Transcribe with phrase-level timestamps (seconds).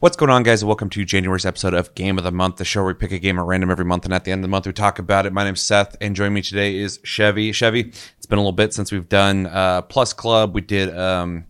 [0.00, 0.64] What's going on, guys?
[0.64, 3.18] Welcome to January's episode of Game of the Month, the show where we pick a
[3.18, 5.26] game at random every month, and at the end of the month, we talk about
[5.26, 5.32] it.
[5.34, 7.52] My name's Seth, and joining me today is Chevy.
[7.52, 7.80] Chevy,
[8.16, 10.54] it's been a little bit since we've done uh, Plus Club.
[10.54, 11.44] We did, um,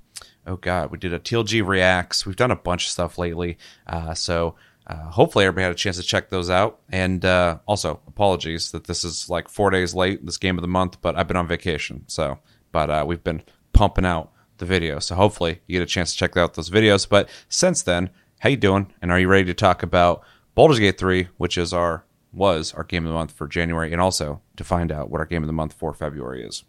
[0.48, 2.26] oh god, we did a TLG Reacts.
[2.26, 4.56] We've done a bunch of stuff lately, uh, so
[4.88, 6.80] uh, hopefully everybody had a chance to check those out.
[6.88, 10.68] And uh, also, apologies that this is like four days late, this Game of the
[10.68, 12.40] Month, but I've been on vacation, so
[12.72, 16.18] but uh, we've been pumping out the video, so hopefully you get a chance to
[16.18, 17.08] check out those videos.
[17.08, 18.92] But since then how you doing?
[19.00, 20.22] And are you ready to talk about
[20.54, 24.00] Baldur's Gate 3, which is our was our game of the month for January, and
[24.00, 26.64] also to find out what our game of the month for February is.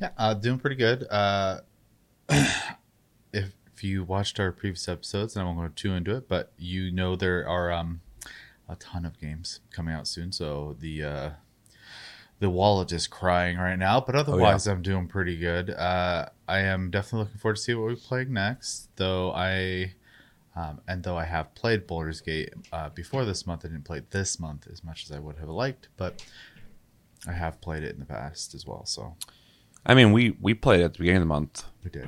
[0.00, 1.06] Yeah, uh, doing pretty good.
[1.10, 1.60] Uh,
[2.28, 6.52] if if you watched our previous episodes, and I won't go too into it, but
[6.56, 8.00] you know there are um,
[8.68, 10.32] a ton of games coming out soon.
[10.32, 11.30] So the uh,
[12.38, 14.76] the wallet is crying right now, but otherwise oh, yeah.
[14.76, 15.70] I'm doing pretty good.
[15.70, 19.94] Uh, I am definitely looking forward to see what we're playing next, though I
[20.56, 23.98] um, and though I have played Baldur's Gate uh, before this month, I didn't play
[23.98, 26.24] it this month as much as I would have liked, but
[27.26, 28.84] I have played it in the past as well.
[28.86, 29.16] So,
[29.86, 31.64] I mean, we we played it at the beginning of the month.
[31.84, 32.04] We did.
[32.04, 32.06] Uh,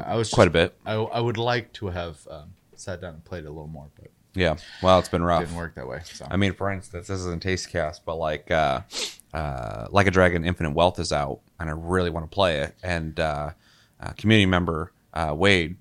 [0.00, 0.76] yeah, I was quite just, a bit.
[0.84, 3.88] I, I would like to have um, sat down and played it a little more,
[4.00, 5.42] but yeah, well, it's been rough.
[5.42, 6.00] It didn't work that way.
[6.04, 6.26] So.
[6.28, 8.80] I mean, for instance, this isn't Tastycast, but like, uh,
[9.32, 12.74] uh, like a Dragon Infinite Wealth is out, and I really want to play it.
[12.82, 13.50] And uh,
[14.16, 15.76] community member uh, Wade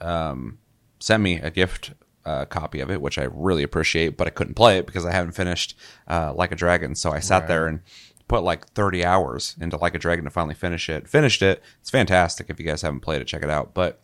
[0.00, 0.58] um,
[1.02, 1.92] sent me a gift
[2.24, 5.12] uh, copy of it, which I really appreciate, but I couldn't play it because I
[5.12, 5.76] haven't finished
[6.08, 6.94] uh, Like a Dragon.
[6.94, 7.48] So I sat right.
[7.48, 7.80] there and
[8.28, 11.08] put like 30 hours into Like a Dragon to finally finish it.
[11.08, 11.62] Finished it.
[11.80, 12.48] It's fantastic.
[12.48, 13.74] If you guys haven't played it, check it out.
[13.74, 14.00] But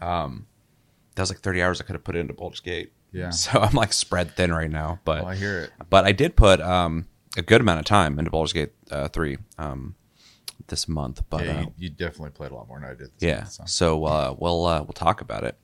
[0.00, 0.46] um,
[1.14, 2.92] that was like 30 hours I could have put into Baldur's Gate.
[3.12, 3.30] Yeah.
[3.30, 5.00] So I'm like spread thin right now.
[5.04, 5.70] But oh, I hear it.
[5.90, 9.38] But I did put um, a good amount of time into Baldur's Gate uh, 3.
[9.58, 9.94] Um,
[10.68, 13.10] this month, but yeah, you, uh, you, definitely played a lot more than I did.
[13.18, 15.58] yeah, month, so, so uh, we'll uh, we'll talk about it.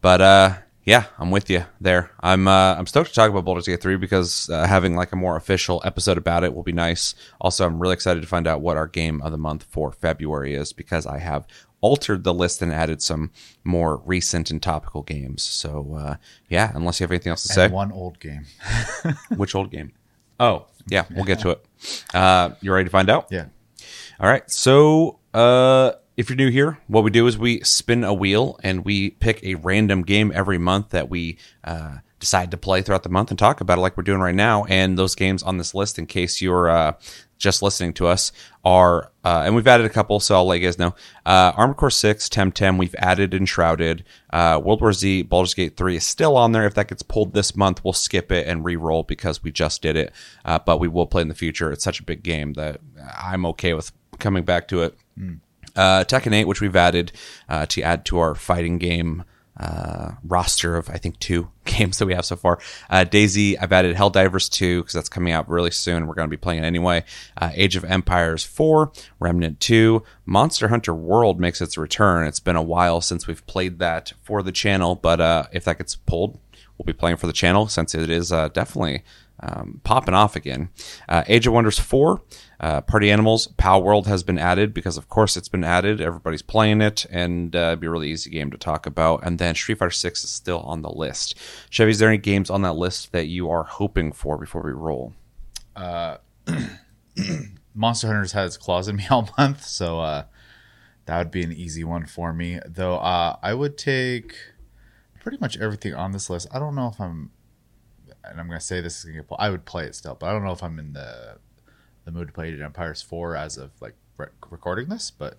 [0.00, 2.10] But uh, yeah, I'm with you there.
[2.20, 5.16] I'm uh, I'm stoked to talk about Baldur's Gate 3 because uh, having like a
[5.16, 7.14] more official episode about it will be nice.
[7.40, 10.54] Also, I'm really excited to find out what our game of the month for February
[10.54, 11.46] is because I have
[11.80, 13.30] altered the list and added some
[13.62, 15.42] more recent and topical games.
[15.42, 16.16] So uh,
[16.48, 17.68] yeah, unless you have anything else to say.
[17.68, 18.44] One old game.
[19.36, 19.92] Which old game?
[20.40, 21.64] Oh yeah, we'll get to it.
[22.12, 23.28] Uh, you ready to find out?
[23.30, 23.46] Yeah.
[24.18, 24.50] All right.
[24.50, 28.84] So uh, if you're new here, what we do is we spin a wheel and
[28.84, 33.08] we pick a random game every month that we uh, decide to play throughout the
[33.08, 34.64] month and talk about it like we're doing right now.
[34.64, 36.92] And those games on this list, in case you're uh,
[37.36, 38.30] just listening to us,
[38.64, 40.94] are, uh, and we've added a couple, so I'll let you guys know.
[41.26, 44.04] Uh, Armored Core 6, Temtem, we've added Enshrouded.
[44.30, 46.64] Uh, World War Z, Baldur's Gate 3 is still on there.
[46.64, 49.82] If that gets pulled this month, we'll skip it and re roll because we just
[49.82, 50.12] did it.
[50.44, 51.72] Uh, but we will play in the future.
[51.72, 52.80] It's such a big game that
[53.20, 54.96] I'm okay with coming back to it.
[55.18, 55.40] Mm.
[55.76, 57.12] Uh, Tekken 8, which we've added
[57.48, 59.24] uh, to add to our fighting game
[59.56, 62.58] uh, roster of I think two games that we have so far.
[62.90, 66.06] Uh, DayZ, I've added Helldivers 2 because that's coming out really soon.
[66.06, 67.04] We're going to be playing it anyway.
[67.36, 72.26] Uh, Age of Empires 4, Remnant 2, Monster Hunter World makes its return.
[72.26, 75.78] It's been a while since we've played that for the channel, but uh, if that
[75.78, 76.38] gets pulled,
[76.76, 79.04] we'll be playing for the channel since it is uh, definitely
[79.40, 80.70] um, popping off again.
[81.08, 82.20] Uh, Age of Wonders 4,
[82.64, 86.00] uh, Party Animals, Pow Palworld has been added because, of course, it's been added.
[86.00, 89.20] Everybody's playing it, and uh, it'd be a really easy game to talk about.
[89.22, 91.34] And then Street Fighter 6 is still on the list.
[91.68, 94.72] Chevy, is there any games on that list that you are hoping for before we
[94.72, 95.12] roll?
[95.76, 96.16] Uh,
[97.74, 100.24] Monster Hunter's had its claws in me all month, so uh,
[101.04, 102.60] that would be an easy one for me.
[102.64, 104.36] Though uh, I would take
[105.20, 106.48] pretty much everything on this list.
[106.50, 107.30] I don't know if I'm
[108.24, 109.26] and I'm gonna say this is gonna get.
[109.38, 111.36] I would play it still, but I don't know if I'm in the
[112.04, 115.38] the mood to play Age of Empires four as of like re- recording this, but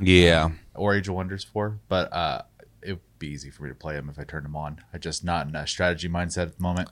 [0.00, 2.42] yeah, um, or Age of Wonders four, but uh,
[2.82, 4.82] it would be easy for me to play them if I turned them on.
[4.92, 6.90] I just not in a strategy mindset at the moment.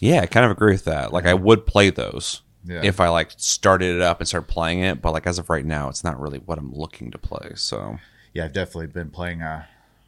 [0.00, 1.12] Yeah, I kind of agree with that.
[1.12, 2.80] Like I would play those yeah.
[2.82, 5.64] if I like started it up and started playing it, but like as of right
[5.64, 7.52] now, it's not really what I'm looking to play.
[7.54, 7.98] So
[8.32, 9.42] yeah, I've definitely been playing.
[9.42, 9.64] Uh,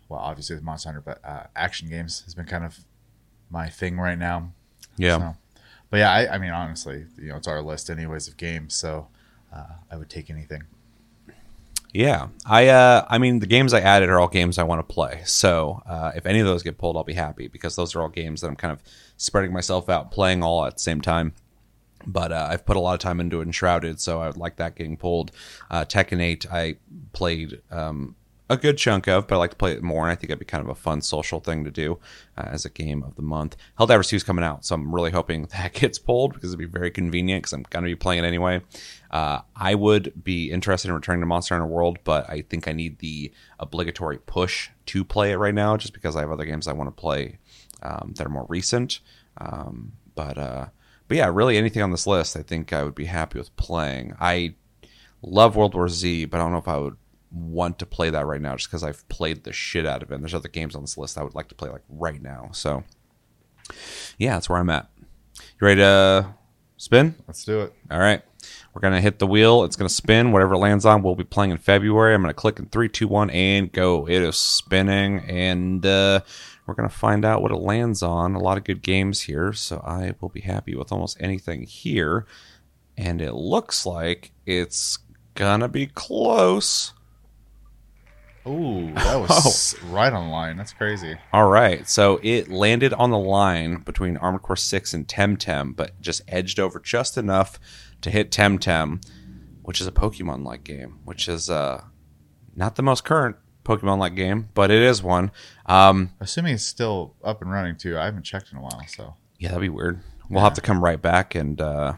[0.09, 2.81] well, obviously with Monster Hunter, but uh, action games has been kind of
[3.51, 4.53] my thing right now.
[4.97, 5.19] Yeah.
[5.19, 5.37] So,
[5.93, 9.09] but yeah, I, I, mean, honestly, you know, it's our list anyways of games, so
[9.55, 10.63] uh, I would take anything.
[11.93, 14.91] Yeah, I uh, I mean, the games I added are all games I want to
[14.95, 15.21] play.
[15.27, 18.09] So uh, if any of those get pulled, I'll be happy because those are all
[18.09, 18.83] games that I'm kind of
[19.19, 21.35] spreading myself out, playing all at the same time.
[22.07, 24.57] But uh, I've put a lot of time into it Enshrouded, so I would like
[24.57, 25.33] that getting pulled.
[25.71, 26.77] Uh, Tekken 8, I
[27.13, 28.17] played um,
[28.53, 30.03] a good chunk of, but I like to play it more.
[30.03, 31.99] And I think it'd be kind of a fun social thing to do
[32.37, 33.57] uh, as a game of the month.
[33.79, 36.65] Helldivers 2 is coming out, so I'm really hoping that gets pulled because it'd be
[36.65, 38.63] very convenient because I'm going to be playing it anyway.
[39.11, 42.73] Uh, I would be interested in returning to Monster Hunter World, but I think I
[42.73, 46.67] need the obligatory push to play it right now, just because I have other games
[46.67, 47.39] I want to play
[47.83, 49.01] um, that are more recent.
[49.39, 50.67] Um, but uh,
[51.09, 54.15] but yeah, really anything on this list, I think I would be happy with playing.
[54.21, 54.55] I
[55.23, 56.97] love World War Z, but I don't know if I would
[57.33, 60.15] want to play that right now, just because I've played the shit out of it.
[60.15, 62.51] And there's other games on this list I would like to play like right now.
[62.53, 62.85] So
[64.19, 64.89] yeah, that's where I'm at.
[65.39, 66.35] You ready to
[66.77, 67.15] spin?
[67.27, 67.73] Let's do it.
[67.91, 68.23] All right.
[68.75, 69.65] We're going to hit the wheel.
[69.65, 70.33] It's going to spin.
[70.33, 72.15] Whatever it lands on, we'll be playing in February.
[72.15, 74.09] I'm going to click in three, two, one, and go.
[74.09, 76.21] It is spinning, and uh,
[76.67, 78.35] we're going to find out what it lands on.
[78.35, 82.27] A lot of good games here, so I will be happy with almost anything here.
[82.97, 84.99] And it looks like it's
[85.35, 86.95] going to be close.
[88.47, 90.57] Ooh, that was right on line.
[90.57, 91.17] That's crazy.
[91.33, 91.89] All right.
[91.89, 96.59] So it landed on the line between Armored Core 6 and Temtem, but just edged
[96.59, 97.61] over just enough
[98.01, 99.05] to hit Temtem,
[99.63, 101.85] which is a Pokemon like game, which is uh,
[102.57, 105.31] not the most current Pokemon like game, but it is one.
[105.67, 107.97] Um, Assuming it's still up and running too.
[107.97, 110.01] I haven't checked in a while, so yeah, that'd be weird.
[110.29, 111.95] We'll have to come right back and uh,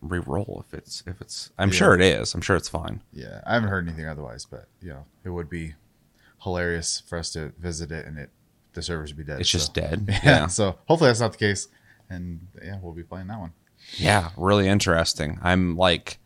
[0.00, 1.50] re-roll if it's if it's.
[1.58, 1.74] I'm Yeah.
[1.74, 2.34] sure it is.
[2.34, 3.02] I'm sure it's fine.
[3.12, 4.44] yeah, I haven't heard anything otherwise.
[4.44, 5.74] But you know, it would be
[6.42, 8.30] hilarious for us to visit it and it
[8.74, 9.40] the servers would be dead.
[9.40, 9.80] It's just so.
[9.80, 10.04] dead.
[10.08, 10.46] Yeah, Yeah.
[10.46, 11.68] So hopefully that's not the case,
[12.08, 13.52] and yeah, we'll be playing that one.
[13.96, 15.38] Yeah, really interesting.
[15.42, 16.18] I'm like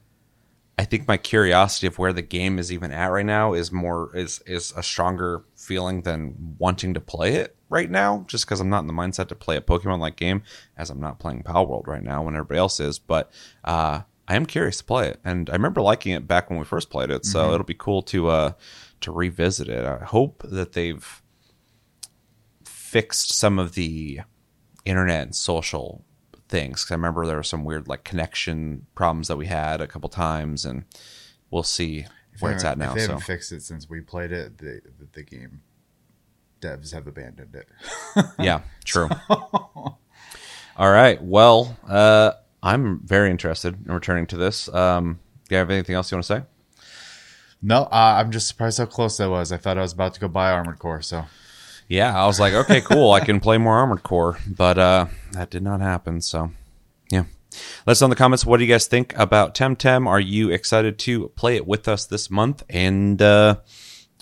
[0.79, 4.15] I think my curiosity of where the game is even at right now is more
[4.17, 8.69] is is a stronger feeling than wanting to play it right now just because I'm
[8.69, 10.43] not in the mindset to play a Pokemon like game
[10.77, 13.33] as I'm not playing Palworld right now when everybody else is, but
[13.65, 15.19] uh I am curious to play it.
[15.25, 18.03] And I remember liking it back when we first played it, so it'll be cool
[18.03, 18.53] to uh
[19.01, 19.85] to revisit it.
[19.85, 21.23] I hope that they've
[22.65, 24.21] fixed some of the
[24.85, 26.05] internet and social
[26.49, 26.85] things.
[26.85, 30.09] Cause I remember there were some weird like connection problems that we had a couple
[30.09, 30.85] times, and
[31.51, 32.91] we'll see If where it's at now.
[32.91, 35.63] If they So haven't fixed it since we played it, the the, the game
[36.63, 37.69] devs have abandoned it.
[38.39, 39.09] yeah, true.
[39.29, 39.99] All
[40.91, 41.23] right.
[41.23, 42.33] Well, uh,
[42.63, 44.73] I'm very interested in returning to this.
[44.73, 45.19] Um,
[45.49, 46.43] do you have anything else you want to say?
[47.61, 49.53] No, uh, I'm just surprised how close that was.
[49.53, 51.03] I thought I was about to go buy Armored Core.
[51.03, 51.27] So
[51.89, 53.13] Yeah, I was like, okay, cool.
[53.13, 56.21] I can play more Armored Core, but uh, that did not happen.
[56.21, 56.51] So,
[57.11, 57.25] yeah.
[57.87, 58.47] Let us know in the comments.
[58.47, 60.07] What do you guys think about Temtem?
[60.07, 62.63] Are you excited to play it with us this month?
[62.71, 63.57] And uh,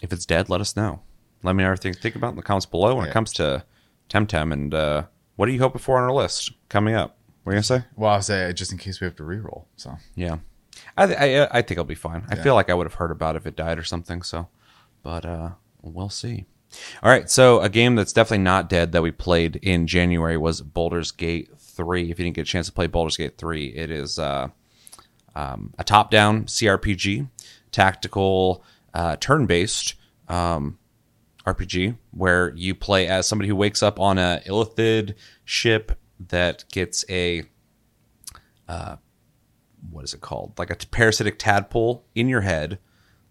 [0.03, 1.01] if it's dead, let us know.
[1.43, 3.65] Let me know everything you think about in the comments below when it comes to
[4.09, 4.53] Temtem.
[4.53, 5.05] And uh,
[5.37, 7.17] what are you hoping for on our list coming up?
[7.45, 7.85] What are you gonna say?
[7.97, 9.67] well, I'll say just in case we have to re-roll.
[9.77, 10.39] So Yeah,
[10.97, 12.25] I th- I, I think I'll be fine.
[12.29, 12.43] I Yeah.
[12.43, 14.21] feel like I would have heard about it if it died or something.
[14.23, 14.49] So,
[15.03, 15.51] but uh,
[15.83, 16.45] we'll see.
[17.03, 20.61] All right, so a game that's definitely not dead that we played in January was
[20.61, 22.11] Baldur's Gate Three.
[22.11, 24.49] If you didn't get a chance to play Baldur's Gate Three, it is uh,
[25.35, 27.29] um, a top-down CRPG,
[27.73, 28.63] tactical,
[28.95, 29.95] uh, turn-based
[30.29, 30.79] um,
[31.47, 35.15] RPG where you play as somebody who wakes up on a illithid
[35.45, 35.99] ship
[36.29, 37.45] that gets a
[38.69, 38.97] uh,
[39.91, 40.59] what is it called?
[40.59, 42.79] Like a parasitic tadpole in your head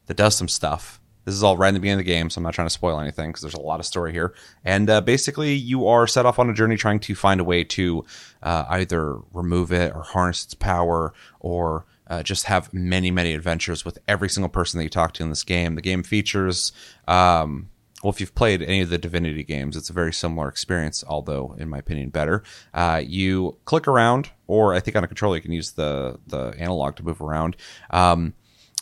[0.08, 1.00] that does some stuff.
[1.26, 2.74] This is all right in the beginning of the game, so I'm not trying to
[2.74, 4.34] spoil anything because there's a lot of story here.
[4.66, 7.64] And uh, basically, you are set off on a journey trying to find a way
[7.66, 8.04] to
[8.42, 13.86] uh, either remove it or harness its power or uh, just have many, many adventures
[13.86, 15.76] with every single person that you talk to in this game.
[15.76, 16.72] The game features.
[17.08, 17.70] Um,
[18.04, 21.56] well, if you've played any of the Divinity games, it's a very similar experience, although,
[21.60, 22.44] in my opinion, better.
[22.74, 26.54] Uh, you click around, or I think on a controller you can use the the
[26.58, 27.58] analog to move around.
[27.90, 28.34] Um,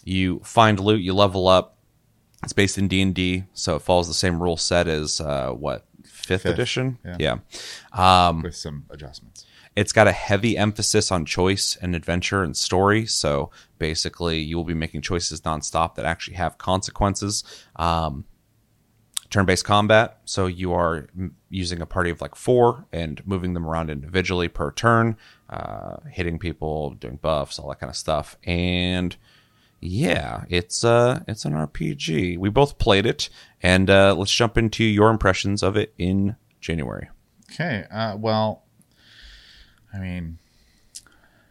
[0.04, 1.78] you find loot, you level up.
[2.44, 5.50] It's based in D and D, so it follows the same rule set as uh,
[5.52, 7.00] what fifth, Fifth, edition.
[7.04, 7.18] yeah.
[7.20, 8.30] yeah.
[8.44, 9.46] with some adjustments.
[9.76, 13.06] It's got a heavy emphasis on choice and adventure and story.
[13.06, 17.44] So basically, you will be making choices nonstop that actually have consequences.
[17.76, 18.26] Um,
[19.30, 23.66] turn-based combat, so you are m- using a party of like four and moving them
[23.66, 25.18] around individually per turn,
[25.50, 28.38] uh, hitting people, doing buffs, all that kind of stuff.
[28.46, 29.16] And
[29.80, 32.38] yeah, it's uh, it's an RPG.
[32.38, 33.30] We both played it,
[33.62, 37.10] and uh, let's jump into your impressions of it in January.
[37.52, 37.86] Okay.
[37.92, 38.64] Uh, well,
[39.94, 40.38] I mean,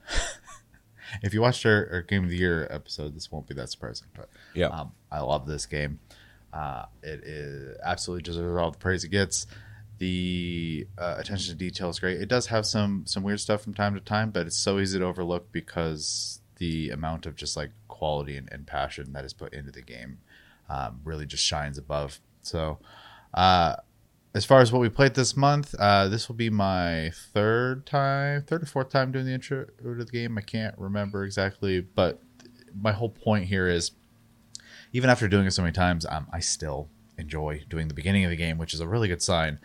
[1.23, 4.09] if you watched our, our Game of the Year episode, this won't be that surprising.
[4.15, 4.67] But Yeah.
[4.69, 6.01] um, I love this game.
[6.53, 9.47] Uh, it is absolutely deserves all the praise it gets.
[9.99, 12.21] The uh, attention to detail is great.
[12.21, 14.99] It does have some some weird stuff from time to time, but it's so easy
[14.99, 19.53] to overlook because the amount of just like quality and, and passion that is put
[19.55, 20.19] into the game
[20.69, 22.21] um, really just shines above.
[22.43, 22.79] So,
[23.35, 23.77] uh,
[24.35, 28.43] as far as what we played this month, uh, this will be my third time,
[28.43, 30.37] third or fourth time doing the intro to the game.
[30.37, 32.23] I can't remember exactly, but
[32.79, 33.93] my whole point here is,
[34.97, 36.89] even after doing it so many times, um, I still
[37.19, 39.59] enjoy doing the beginning of the game, which is a really good sign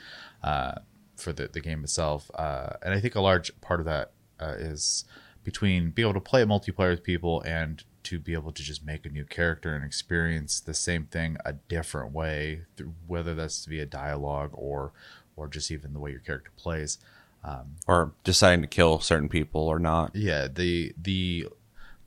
[0.43, 0.73] uh,
[1.15, 2.29] for the, the game itself.
[2.35, 4.11] Uh, and I think a large part of that
[4.41, 5.05] uh, is
[5.45, 9.05] between being able to play multiplayer with people and to be able to just make
[9.05, 12.63] a new character and experience the same thing a different way,
[13.07, 14.91] whether that's via dialogue or
[15.38, 16.97] or just even the way your character plays,
[17.45, 20.13] um, or deciding to kill certain people or not.
[20.13, 21.47] Yeah, the the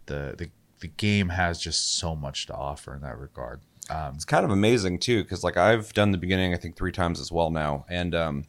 [0.06, 0.50] the the
[0.80, 3.60] the game has just so much to offer in that regard.
[3.90, 6.92] Um, it's kind of amazing too, because like I've done the beginning I think three
[6.92, 8.44] times as well now, and um,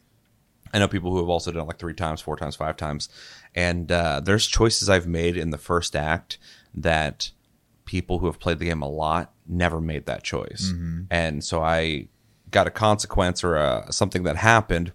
[0.72, 3.08] I know people who have also done it like three times, four times, five times,
[3.54, 6.38] and uh, there's choices I've made in the first act
[6.74, 7.30] that
[7.84, 10.72] people who have played the game a lot never made that choice.
[10.72, 11.02] Mm-hmm.
[11.10, 12.08] And so I
[12.50, 14.92] got a consequence or a, something that happened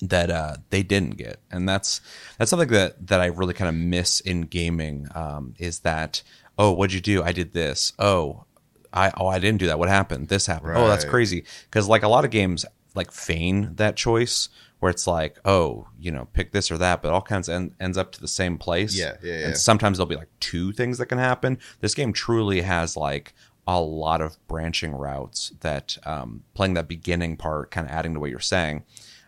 [0.00, 2.00] that uh, they didn't get, and that's
[2.38, 5.08] that's something that that I really kind of miss in gaming.
[5.14, 6.22] Um, is that
[6.58, 7.22] oh, what'd you do?
[7.22, 7.92] I did this.
[7.98, 8.44] Oh,
[8.92, 9.78] I oh I didn't do that.
[9.78, 10.28] What happened?
[10.28, 10.72] This happened.
[10.72, 10.80] Right.
[10.80, 11.44] Oh, that's crazy.
[11.64, 12.64] Because like a lot of games
[12.94, 14.48] like feign that choice
[14.80, 17.98] where it's like, oh, you know, pick this or that, but all kinds end, ends
[17.98, 18.96] up to the same place.
[18.96, 19.46] Yeah, yeah, yeah.
[19.46, 21.58] And sometimes there'll be like two things that can happen.
[21.80, 23.34] This game truly has like
[23.66, 28.20] a lot of branching routes that um, playing that beginning part, kind of adding to
[28.20, 28.84] what you're saying,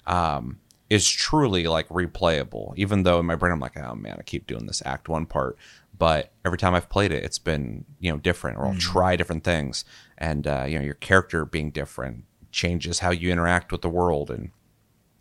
[0.07, 2.73] um, is truly like replayable.
[2.77, 5.27] Even though in my brain I'm like, oh man, I keep doing this Act One
[5.27, 5.57] part,
[5.99, 8.81] but every time I've played it, it's been you know different, or I'll mm.
[8.81, 9.85] try different things,
[10.19, 14.31] and uh, you know your character being different changes how you interact with the world
[14.31, 14.51] and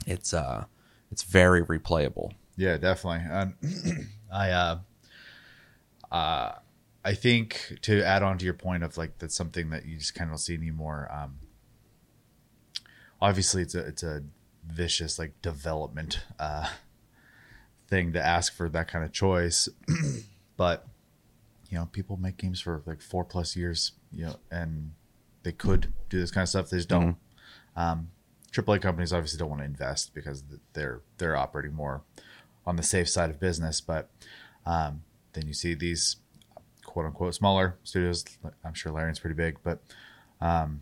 [0.07, 0.65] it's uh
[1.11, 2.31] it's very replayable.
[2.55, 3.25] Yeah, definitely.
[3.29, 4.79] And I uh
[6.11, 6.51] uh
[7.03, 10.15] I think to add on to your point of like that's something that you just
[10.15, 11.09] kind of don't see anymore.
[11.11, 11.39] Um
[13.21, 14.23] obviously it's a it's a
[14.71, 16.69] vicious like development uh
[17.89, 19.67] thing to ask for that kind of choice.
[20.57, 20.87] but
[21.69, 24.91] you know, people make games for like four plus years, you know, and
[25.43, 26.69] they could do this kind of stuff.
[26.69, 27.09] They just don't.
[27.09, 27.79] Mm-hmm.
[27.79, 28.11] Um,
[28.51, 32.01] AAA companies obviously don't want to invest because they're they're operating more
[32.65, 33.79] on the safe side of business.
[33.79, 34.09] But
[34.65, 36.17] um, then you see these
[36.83, 38.25] quote unquote smaller studios.
[38.63, 39.83] I'm sure Larian's pretty big, but
[40.41, 40.81] um,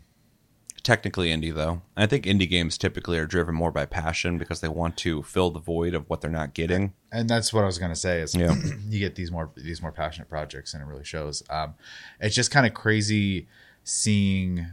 [0.88, 1.82] technically indie though.
[1.98, 5.52] I think indie games typically are driven more by passion because they want to fill
[5.52, 6.94] the void of what they're not getting.
[7.12, 8.56] And that's what I was going to say is yeah.
[8.88, 11.44] you get these more these more passionate projects and it really shows.
[11.50, 11.76] Um,
[12.22, 13.48] it's just kind of crazy
[13.84, 14.66] seeing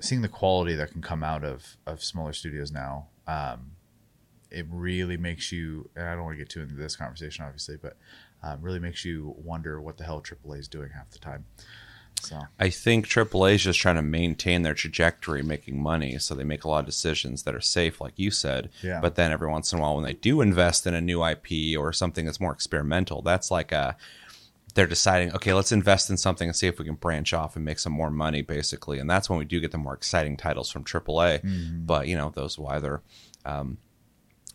[0.00, 3.76] seeing the quality that can come out of of smaller studios now, um,
[4.50, 5.88] it really makes you.
[5.94, 7.96] And I don't want to get too into this conversation, obviously, but
[8.42, 11.44] um, really makes you wonder what the hell AAA is doing half the time.
[12.22, 16.18] So I think AAA is just trying to maintain their trajectory, making money.
[16.18, 18.70] So they make a lot of decisions that are safe, like you said.
[18.82, 19.00] Yeah.
[19.00, 21.78] But then every once in a while, when they do invest in a new IP
[21.78, 23.96] or something that's more experimental, that's like a
[24.74, 27.64] they're deciding, okay, let's invest in something and see if we can branch off and
[27.64, 28.98] make some more money, basically.
[28.98, 31.42] And that's when we do get the more exciting titles from AAA.
[31.42, 31.84] Mm-hmm.
[31.84, 33.02] But you know, those will either
[33.44, 33.78] um,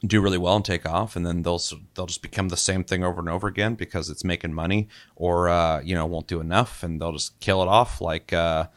[0.06, 1.62] do really well and take off, and then they'll
[1.96, 5.50] they'll just become the same thing over and over again because it's making money, or
[5.50, 8.02] uh, you know, won't do enough, and they'll just kill it off.
[8.02, 8.68] Like, uh,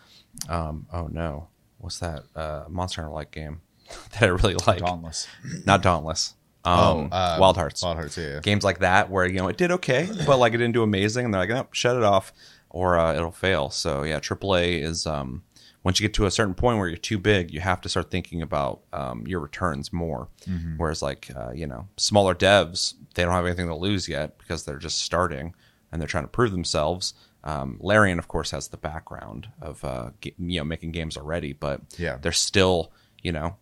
[0.48, 1.48] um, oh no,
[1.78, 3.60] what's that uh, Monster Hunter like game
[4.12, 4.78] that I really like?
[4.78, 5.28] Dauntless,
[5.66, 6.34] not Dauntless.
[6.62, 7.82] Um, oh, uh, Wild Hearts.
[7.82, 10.54] Wild Hearts, yeah, yeah, Games like that where you know it did okay, but like
[10.54, 12.32] it didn't do amazing, and they're like, oh, shut it off,
[12.70, 13.70] or uh, it'll fail.
[13.70, 15.42] So yeah, AAA is um,
[15.82, 18.10] once you get to a certain point where you're too big, you have to start
[18.10, 20.28] thinking about um, your returns more.
[20.46, 20.76] Mm-hmm.
[20.76, 24.64] Whereas like uh, you know smaller devs, they don't have anything to lose yet because
[24.64, 25.54] they're just starting
[25.90, 27.14] and they're trying to prove themselves.
[27.42, 31.80] Um, Larian, of course, has the background of uh, you know making games already, but
[31.98, 33.56] yeah, they're still you know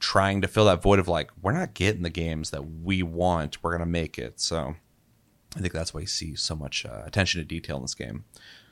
[0.00, 3.62] trying to fill that void of like we're not getting the games that we want
[3.62, 4.74] we're gonna make it so
[5.54, 8.24] i think that's why you see so much uh, attention to detail in this game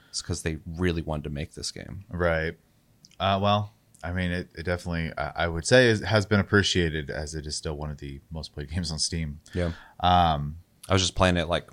[0.08, 2.56] it's because they really wanted to make this game right
[3.20, 3.72] uh, well
[4.02, 7.74] i mean it, it definitely i would say has been appreciated as it is still
[7.74, 10.56] one of the most played games on steam yeah um,
[10.88, 11.68] i was just playing it like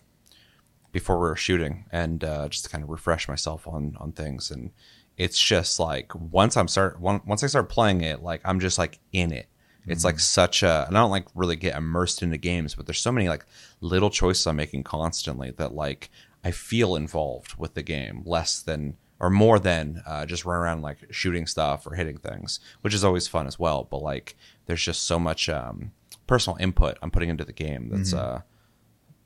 [0.91, 4.49] before we were shooting and uh, just to kind of refresh myself on on things
[4.49, 4.71] and
[5.17, 8.99] it's just like once I'm start once I start playing it, like I'm just like
[9.11, 9.47] in it.
[9.87, 10.07] It's mm-hmm.
[10.07, 13.11] like such a, and I don't like really get immersed into games, but there's so
[13.11, 13.45] many like
[13.81, 16.09] little choices I'm making constantly that like
[16.43, 20.81] I feel involved with the game less than or more than uh, just run around
[20.81, 23.87] like shooting stuff or hitting things, which is always fun as well.
[23.89, 25.91] But like there's just so much um,
[26.27, 28.37] personal input I'm putting into the game that's mm-hmm.
[28.37, 28.41] uh,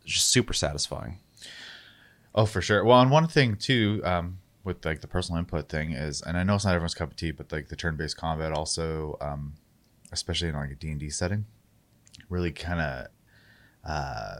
[0.06, 1.20] just super satisfying.
[2.36, 2.84] Oh, for sure.
[2.84, 6.44] Well, and one thing too, um, with like the personal input thing is, and I
[6.44, 9.54] know it's not everyone's cup of tea, but like the turn-based combat also, um,
[10.12, 11.46] especially in like a D and D setting,
[12.30, 13.08] really kind of
[13.84, 14.36] uh,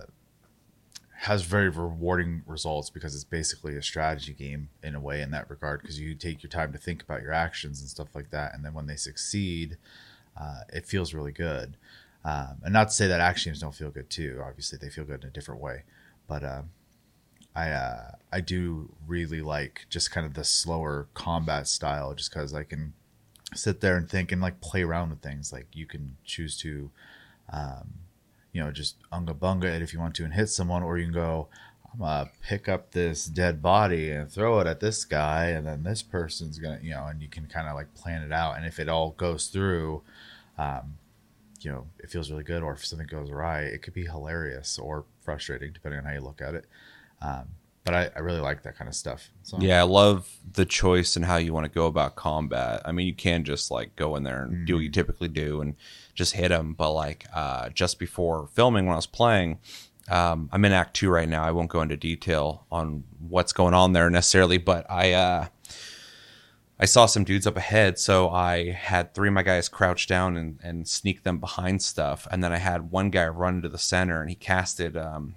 [1.24, 5.50] has very rewarding results because it's basically a strategy game in a way in that
[5.50, 8.54] regard because you take your time to think about your actions and stuff like that
[8.54, 9.78] and then when they succeed
[10.40, 11.76] uh, it feels really good.
[12.24, 15.24] Um, and not to say that games don't feel good too obviously they feel good
[15.24, 15.84] in a different way
[16.28, 16.62] but uh,
[17.56, 22.54] I uh, I do really like just kind of the slower combat style just because
[22.54, 22.94] I can
[23.54, 26.92] sit there and think and like play around with things like you can choose to
[27.52, 27.94] um,
[28.52, 31.06] you know, just unga bunga it if you want to and hit someone, or you
[31.06, 31.48] can go,
[31.94, 35.84] I'm gonna pick up this dead body and throw it at this guy, and then
[35.84, 38.58] this person's gonna, you know, and you can kind of like plan it out.
[38.58, 40.02] And if it all goes through,
[40.58, 40.98] um,
[41.62, 42.64] you know, it feels really good.
[42.64, 46.22] Or if something goes awry, it could be hilarious or frustrating, depending on how you
[46.22, 46.66] look at it.
[47.22, 47.50] Um,
[47.84, 49.32] but I, I really like that kind of stuff.
[49.44, 49.58] So.
[49.60, 52.82] Yeah, I love the choice and how you want to go about combat.
[52.86, 54.66] I mean, you can just like go in there and mm-hmm.
[54.66, 55.76] do what you typically do and
[56.20, 56.74] just hit them.
[56.74, 59.58] But like uh, just before filming, when I was playing,
[60.08, 61.44] um, I'm in Act Two right now.
[61.44, 65.48] I won't go into detail on what's going on there necessarily, but I uh,
[66.80, 70.38] I saw some dudes up ahead, so I had three of my guys crouch down
[70.38, 73.80] and, and sneak them behind stuff, and then I had one guy run to the
[73.80, 75.36] center and he casted um,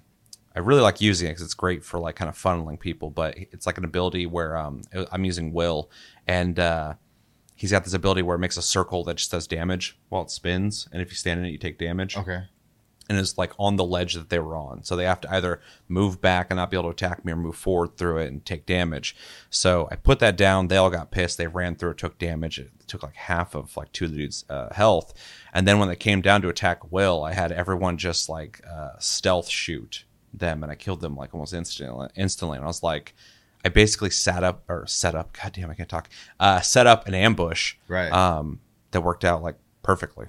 [0.55, 3.11] I really like using it because it's great for like kind of funneling people.
[3.11, 5.91] But it's like an ability where um, I'm using Will,
[6.27, 6.95] and uh,
[7.63, 10.33] he's got this ability where it makes a circle that just does damage while it
[10.33, 12.17] spins, and if you stand in it, you take damage.
[12.17, 12.43] Okay.
[13.09, 15.61] And it's like on the ledge that they were on, so they have to either
[15.87, 18.45] move back and not be able to attack me, or move forward through it and
[18.45, 19.15] take damage.
[19.49, 20.67] So I put that down.
[20.67, 21.39] They all got pissed.
[21.39, 22.59] They ran through it, took damage.
[22.59, 25.15] It took like half of like two of the dudes' uh, health.
[25.55, 28.99] And then when they came down to attack Will, I had everyone just like uh,
[28.99, 30.05] stealth shoot
[30.35, 32.09] them and I killed them like almost instantly.
[32.17, 33.15] Instantly, and I was like,
[33.65, 35.37] I basically sat up or set up.
[35.41, 36.09] God damn, I can't talk.
[36.41, 38.13] Uh, set up an ambush, right?
[38.13, 40.27] Um, that worked out like perfectly.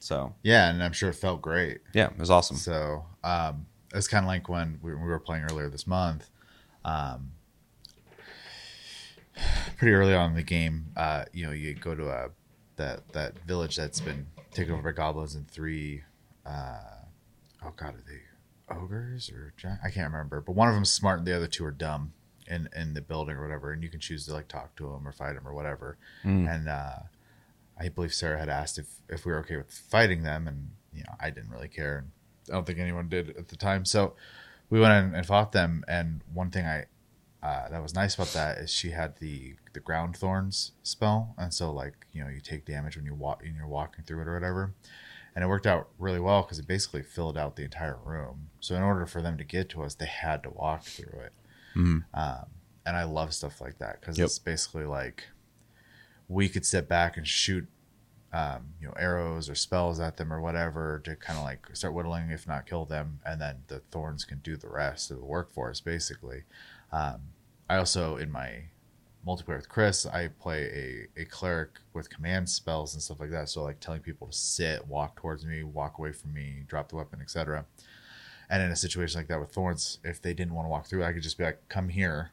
[0.00, 1.80] So yeah, and I'm sure it felt great.
[1.92, 2.56] Yeah, it was awesome.
[2.56, 6.30] So um, it's kind of like when we, we, were playing earlier this month.
[6.84, 7.32] Um,
[9.76, 12.30] pretty early on in the game, uh, you know, you go to a
[12.76, 16.02] that that village that's been taken over by goblins and three.
[16.46, 16.78] Uh,
[17.62, 18.20] oh God, are they
[18.74, 19.52] ogres or
[19.84, 22.14] I can't remember, but one of them's smart and the other two are dumb
[22.50, 25.06] in in the building or whatever, and you can choose to like talk to them
[25.06, 25.96] or fight them or whatever.
[26.24, 26.52] Mm.
[26.52, 26.98] And uh,
[27.78, 31.02] I believe Sarah had asked if if we were okay with fighting them, and you
[31.02, 32.10] know I didn't really care, and
[32.50, 33.84] I don't think anyone did at the time.
[33.84, 34.14] So
[34.68, 36.86] we went in and fought them, and one thing I
[37.42, 41.54] uh, that was nice about that is she had the the ground thorns spell, and
[41.54, 44.28] so like you know you take damage when you walk when you're walking through it
[44.28, 44.74] or whatever
[45.34, 48.50] and it worked out really well because it basically filled out the entire room.
[48.60, 51.32] So in order for them to get to us, they had to walk through it.
[51.76, 51.98] Mm-hmm.
[52.14, 52.46] Um,
[52.86, 54.26] and I love stuff like that because yep.
[54.26, 55.24] it's basically like
[56.28, 57.66] we could sit back and shoot,
[58.32, 61.94] um, you know, arrows or spells at them or whatever to kind of like start
[61.94, 65.24] whittling, if not kill them, and then the thorns can do the rest of the
[65.24, 66.44] work for us, basically.
[66.92, 67.20] Um,
[67.68, 68.64] I also in my
[69.26, 73.48] multiplayer with Chris, I play a, a cleric with command spells and stuff like that.
[73.48, 76.96] So like telling people to sit, walk towards me, walk away from me, drop the
[76.96, 77.66] weapon, etc.
[78.50, 81.04] And in a situation like that with thorns, if they didn't want to walk through,
[81.04, 82.32] I could just be like, "Come here,"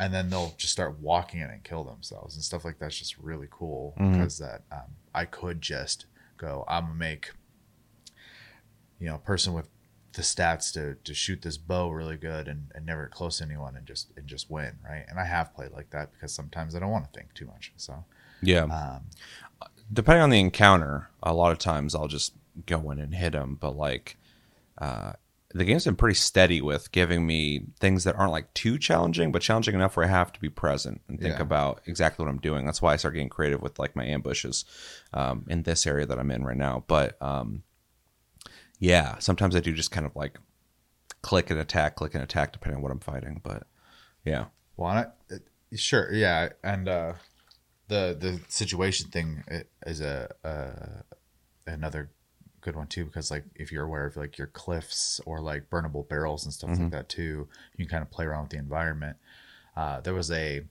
[0.00, 3.18] and then they'll just start walking in and kill themselves and stuff like that's just
[3.18, 4.12] really cool mm-hmm.
[4.12, 6.06] because that um, I could just
[6.38, 7.30] go, "I'm gonna make."
[8.98, 9.68] You know, a person with
[10.14, 13.76] the stats to to shoot this bow really good and, and never close to anyone
[13.76, 16.78] and just and just win right and i have played like that because sometimes i
[16.78, 18.04] don't want to think too much so
[18.40, 19.00] yeah um,
[19.92, 22.32] depending on the encounter a lot of times i'll just
[22.66, 24.16] go in and hit them but like
[24.78, 25.12] uh,
[25.54, 29.40] the game's been pretty steady with giving me things that aren't like too challenging but
[29.40, 31.42] challenging enough where i have to be present and think yeah.
[31.42, 34.64] about exactly what i'm doing that's why i start getting creative with like my ambushes
[35.12, 37.62] um, in this area that i'm in right now but um,
[38.78, 40.38] yeah, sometimes I do just kind of like
[41.22, 43.40] click and attack, click and attack, depending on what I'm fighting.
[43.42, 43.64] But
[44.24, 45.36] yeah, well, I,
[45.74, 47.14] sure, yeah, and uh,
[47.88, 49.42] the the situation thing
[49.86, 51.16] is a uh,
[51.66, 52.10] another
[52.64, 56.08] good one too because like if you're aware of like your cliffs or like burnable
[56.08, 56.84] barrels and stuff mm-hmm.
[56.84, 57.46] like that too,
[57.76, 59.18] you can kind of play around with the environment.
[59.76, 60.62] Uh, there was a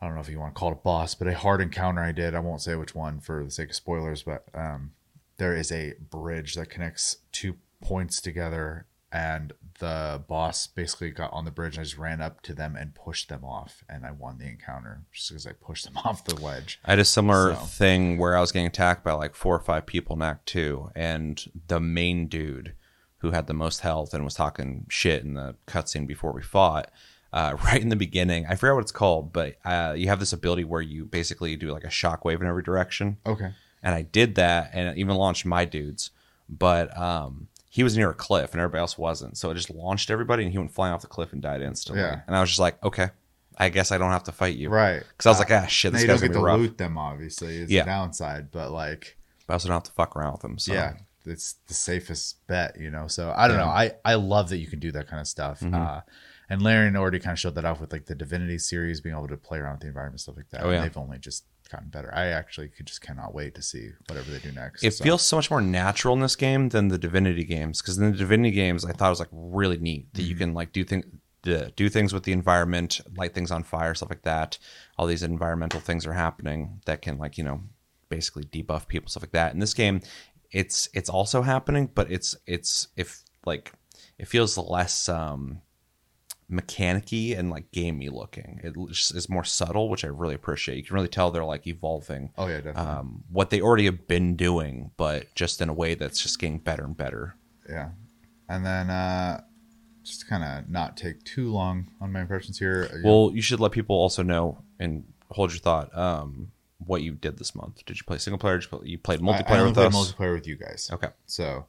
[0.00, 2.02] I don't know if you want to call it a boss, but a hard encounter
[2.02, 2.34] I did.
[2.34, 4.92] I won't say which one for the sake of spoilers, but um,
[5.38, 11.44] there is a bridge that connects two points together and the boss basically got on
[11.44, 14.12] the bridge and I just ran up to them and pushed them off and I
[14.12, 16.80] won the encounter just because I pushed them off the ledge.
[16.84, 17.60] I had a similar so.
[17.60, 20.92] thing where I was getting attacked by like four or five people in Act 2
[20.94, 22.74] and the main dude
[23.18, 26.90] who had the most health and was talking shit in the cutscene before we fought
[27.32, 28.46] uh, right in the beginning.
[28.46, 31.72] I forget what it's called, but uh, you have this ability where you basically do
[31.72, 33.18] like a shockwave in every direction.
[33.26, 36.10] Okay and I did that and even launched my dudes.
[36.48, 39.38] But um, he was near a cliff and everybody else wasn't.
[39.38, 42.02] So it just launched everybody and he went flying off the cliff and died instantly.
[42.02, 42.20] Yeah.
[42.26, 43.08] And I was just like, okay,
[43.56, 44.68] I guess I don't have to fight you.
[44.68, 45.02] Right.
[45.08, 46.58] Because I was like, ah, shit, Now this don't guy's get gonna to be rough.
[46.58, 47.84] loot them, obviously, is Yeah.
[47.84, 48.50] the downside.
[48.50, 50.58] But like, But I also don't have to fuck around with them.
[50.58, 53.06] So yeah, it's the safest bet, you know.
[53.06, 53.64] So I don't Yeah.
[53.64, 53.70] know.
[53.70, 55.60] I I love that you can do that kind of stuff.
[55.60, 55.72] Mhm.
[55.74, 56.00] Uh,
[56.50, 59.28] and Larian already kind of showed that off with like the Divinity series, being able
[59.28, 60.62] to play around with the environment, stuff like that.
[60.62, 60.76] Oh, yeah.
[60.76, 62.14] And they've only just gotten better.
[62.14, 64.84] I actually could just cannot wait to see whatever they do next.
[64.84, 67.82] It So, feels so much more natural in this game than the Divinity games.
[67.82, 70.28] Because in the Divinity games, I thought it was like really neat that Mm-hmm.
[70.30, 71.04] you can like do things.
[71.44, 74.58] Do things with the environment, light things on fire, stuff like that.
[74.96, 77.62] All these environmental things are happening that can, like you know,
[78.08, 79.52] basically debuff people, stuff like that.
[79.52, 80.02] In this game,
[80.52, 83.72] it's it's also happening, but it's it's if like
[84.18, 85.62] it feels less um
[86.52, 88.60] mechanicy and like gamey looking.
[88.62, 90.76] It is more subtle, which I really appreciate.
[90.76, 92.82] You can really tell they're like evolving Oh yeah, definitely.
[92.82, 96.58] um, what they already have been doing, but just in a way that's just getting
[96.58, 97.34] better and better.
[97.68, 97.90] yeah.
[98.48, 99.42] And then uh
[100.04, 102.88] just kind of not take too long on my impressions here.
[102.92, 105.96] you know, Well, you should let people also know and hold your thought.
[105.96, 106.50] Um,
[106.84, 107.84] what you did this month?
[107.86, 108.58] Did you play single player?
[108.58, 109.94] Did you, play, you played multiplayer I only with played us?
[110.12, 110.90] multiplayer with you guys.
[110.92, 111.66] Okay, So,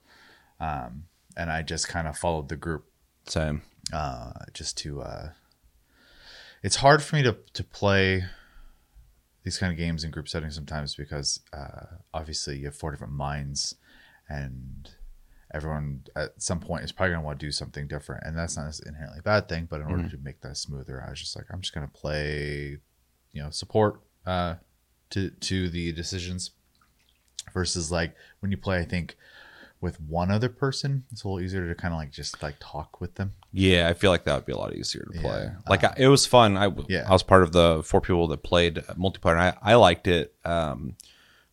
[0.59, 1.03] um,
[1.37, 2.85] and I just kind of followed the group
[3.25, 3.61] same.
[3.91, 5.01] uh, just to.
[5.01, 5.29] Uh,
[6.61, 8.23] it's hard for me to to play
[9.43, 13.13] these kind of games in group settings sometimes because uh, obviously you have four different
[13.13, 13.75] minds,
[14.29, 14.91] and
[15.53, 18.55] everyone at some point is probably going to want to do something different, and that's
[18.57, 19.67] not an inherently bad thing.
[19.69, 21.93] But in order to make that smoother, I was just like, I'm just going to
[21.93, 22.77] play,
[23.33, 24.55] you know, support uh,
[25.11, 26.51] to to the decisions
[27.53, 28.79] versus like when you play.
[28.79, 29.17] I think
[29.83, 33.01] with one other person, it's a little easier to kind of like just like talk
[33.01, 33.33] with them.
[33.51, 35.43] Yeah, I feel like that would be a lot easier to play.
[35.43, 35.55] Yeah.
[35.69, 36.57] Like I, it was fun.
[36.57, 37.05] I Yeah.
[37.07, 40.33] I was part of the four people that played multiplayer, and I, I liked it
[40.45, 40.95] um,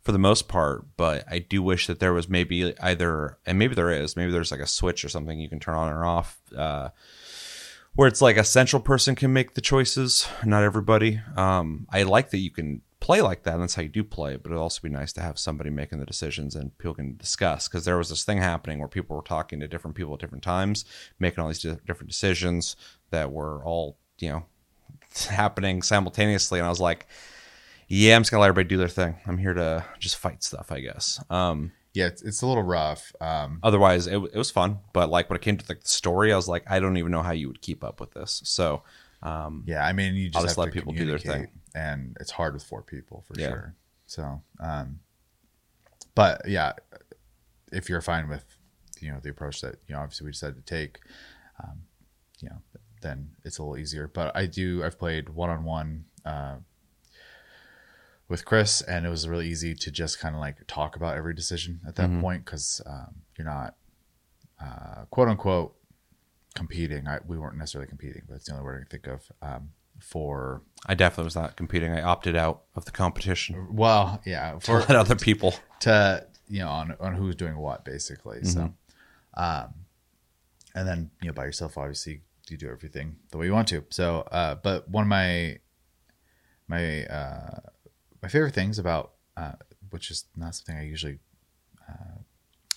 [0.02, 0.86] for the most part.
[0.96, 4.52] But I do wish that there was maybe either, and maybe there is, maybe there's
[4.52, 6.90] like a switch or something you can turn on or off, uh,
[7.96, 11.20] where it's like a central person can make the choices, not everybody.
[11.36, 14.36] Um, I like that you can play like that, and that's how you do play.
[14.36, 17.66] But it'd also be nice to have somebody making the decisions and people can discuss.
[17.66, 20.44] Because there was this thing happening where people were talking to different people at different
[20.44, 20.84] times,
[21.18, 22.76] making all these di- different decisions
[23.10, 24.44] that were all you know
[25.30, 27.06] happening simultaneously, and I was like.
[27.92, 29.16] Yeah, I'm just gonna let everybody do their thing.
[29.26, 31.20] I'm here to just fight stuff, I guess.
[31.28, 33.12] Um, Yeah, it's, it's a little rough.
[33.20, 34.78] Um, otherwise, it, it was fun.
[34.92, 37.10] But like when it came to like the story, I was like, I don't even
[37.10, 38.42] know how you would keep up with this.
[38.44, 38.84] So,
[39.22, 41.48] um, Yeah, I mean, you just, just let people do their thing.
[41.74, 43.48] and it's hard with four people for Yeah.
[43.48, 43.74] sure.
[44.06, 45.00] So, um,
[46.14, 46.72] but yeah,
[47.72, 48.44] if you're fine with
[49.00, 50.98] you know the approach that you know obviously we decided to take,
[51.62, 51.82] um,
[52.40, 52.60] you know,
[53.02, 54.08] then it's a little easier.
[54.08, 56.04] But I do I've played one on one
[58.28, 61.34] with Chris, and it was really easy to just kind of like talk about every
[61.34, 62.20] decision at that Mhm.
[62.20, 63.76] point because um, you're not
[64.62, 65.74] uh, quote unquote
[66.54, 67.06] competing.
[67.06, 69.70] I, we weren't necessarily competing, but it's the only word I can think of um,
[69.98, 71.92] for I definitely was not competing.
[71.92, 75.54] I opted out of the competition well, yeah, for let other people.
[75.80, 78.44] to you know on on who's doing what basically.
[78.44, 78.74] So,
[79.34, 79.74] um,
[80.74, 83.84] and then you know by yourself, obviously you do everything the way you want to.
[83.90, 85.58] So, uh, but one of my
[86.66, 87.60] my uh,
[88.22, 89.52] my favorite things about uh,
[89.90, 91.18] which is not something I usually
[91.88, 92.18] uh,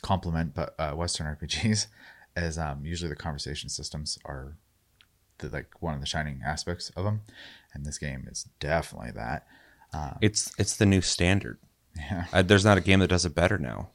[0.01, 1.87] compliment, but uh, Western RPGs
[2.35, 4.57] is um, usually the conversation systems are
[5.39, 7.21] the, like one of the shining aspects of them,
[7.73, 9.45] and this game is definitely that.
[10.21, 11.59] It's it's the new standard.
[11.95, 12.25] Yeah.
[12.33, 13.89] Uh, there's not a game that does it better now.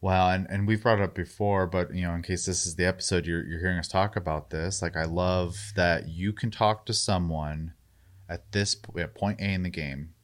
[0.00, 2.74] Well, and, and we've brought it up before, but you know, in case this is
[2.74, 6.50] the episode you're you're hearing us talk about this, like I love that you can
[6.50, 7.74] talk to someone
[8.28, 10.14] at this at point A in the game,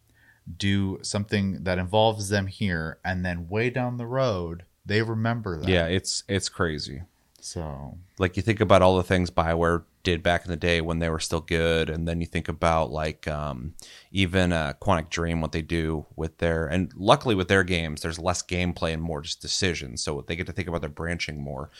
[0.56, 5.68] do something that involves them here, and then way down the road they remember that.
[5.68, 7.02] Yeah, it's it's crazy.
[7.42, 11.00] So like you think about all the things Bioware did back in the day when
[11.00, 13.74] they were still good, and then you think about like um,
[14.12, 18.20] even uh, Quantic Dream, what they do with their and luckily with their games, there's
[18.20, 21.70] less gameplay and more just decisions, so they get to think about their branching more.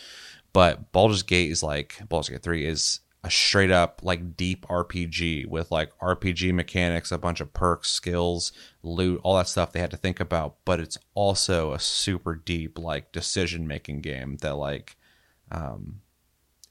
[0.53, 5.47] But Baldur's Gate is like Baldur's Gate Three is a straight up like deep RPG
[5.47, 8.51] with like RPG mechanics, a bunch of perks, skills,
[8.83, 10.57] loot, all that stuff they had to think about.
[10.65, 14.97] But it's also a super deep like decision making game that like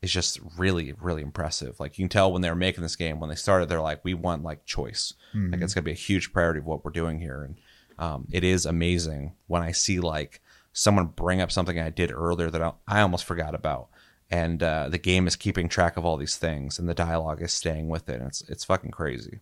[0.02, 1.80] is just really really impressive.
[1.80, 4.04] Like you can tell when they were making this game when they started they're like
[4.04, 5.14] we want like choice.
[5.52, 7.44] Like it's going to be a huge priority of what we're doing here.
[7.44, 7.58] And
[8.00, 10.42] um, it is amazing when i see like
[10.74, 13.90] someone bring up something i did earlier that i, I almost forgot about.
[14.32, 17.52] And uh, the game is keeping track of all these things and the dialogue is
[17.52, 18.22] staying with it.
[18.22, 19.40] And it's it's fucking crazy.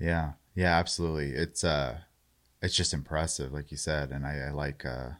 [0.00, 1.30] Yeah, yeah, absolutely.
[1.30, 1.98] It's uh,
[2.62, 5.10] it's just impressive, like you said, and I, I like uh,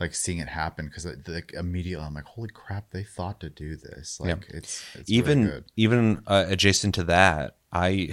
[0.00, 3.76] like seeing it happen because like immediately I'm like, holy crap, they thought to do
[3.76, 4.20] this.
[4.20, 5.64] Like it's, it's really even good.
[5.76, 8.10] even uh, adjacent to that, I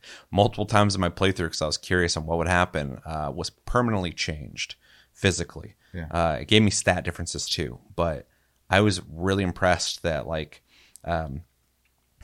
[0.30, 3.50] multiple times in my playthrough because I was curious on what would happen uh, was
[3.50, 4.76] permanently changed
[5.12, 5.74] physically.
[5.94, 6.08] Yeah.
[6.10, 8.28] Uh, it gave me stat differences too, but
[8.68, 10.62] I was really impressed that like
[11.04, 11.42] um,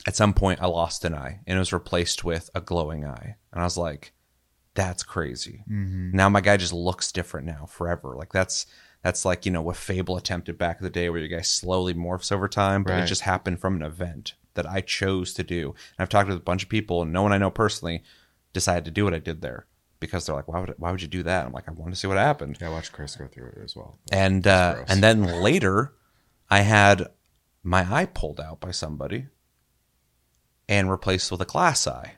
[0.05, 3.37] at some point I lost an eye and it was replaced with a glowing eye,
[3.51, 4.13] and I was like,
[4.75, 5.63] that's crazy.
[6.15, 8.15] Now my guy just looks different now forever.
[8.17, 8.65] Like that's
[9.03, 11.93] that's like you know what Fable attempted back in the day, where your guy slowly
[11.93, 15.69] morphs over time, but it just happened from an event that I chose to do.
[15.69, 18.03] And I've talked with a bunch of people, and no one I know personally
[18.53, 19.65] decided to do what I did there
[19.99, 21.45] because they're like, why would why would you do that?
[21.45, 22.57] I'm like, I want to see what happened.
[22.59, 23.97] Yeah, I watched Chris go through it as well.
[24.11, 25.93] And uh, and then later,
[26.49, 27.07] I had
[27.63, 29.27] my eye pulled out by somebody
[30.67, 32.13] and replaced with a glass eye.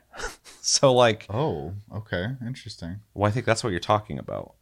[0.78, 3.00] so like, Oh, okay, interesting.
[3.14, 4.54] well, I think that's what you're talking about.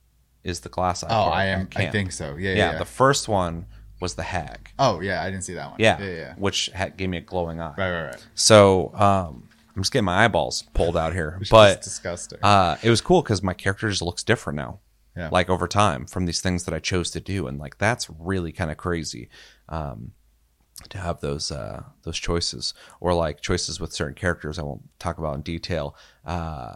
[0.43, 1.07] Is the glass eye?
[1.09, 1.61] Oh, part I am.
[1.63, 1.93] I camp.
[1.93, 2.37] think so.
[2.39, 2.79] Yeah, Yeah, yeah.
[2.79, 3.67] the first one
[4.01, 4.71] was the hag.
[4.79, 5.23] oh, yeah.
[5.23, 5.77] I didn't see that one.
[5.79, 6.35] Yeah, yeah, yeah.
[6.37, 7.73] which gave me a glowing eye.
[7.79, 8.27] Right, right, right.
[8.35, 12.39] So um, I'm just getting my eyeballs pulled out here, Which is but disgusting.
[12.43, 14.81] uh, it was cool because my character just looks different now.
[15.17, 15.29] Yeah.
[15.33, 18.51] Like over time from these things that I chose to do, and like that's really
[18.53, 19.29] kind of crazy
[19.69, 20.11] um,
[20.89, 24.59] to have those uh, those choices, or like choices with certain characters.
[24.59, 25.97] I won't talk about in detail.
[26.25, 26.75] Uh,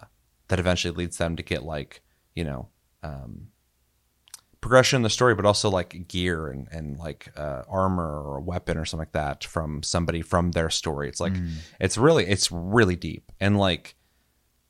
[0.49, 2.01] that eventually leads them to get like
[2.35, 2.69] you know
[3.03, 3.49] um,
[4.61, 8.43] progression in the story, but also like gear and and like uh, armor or a
[8.43, 11.09] weapon or something like that from somebody from their story.
[11.09, 11.35] It's like
[11.81, 13.95] it's really it's really deep and like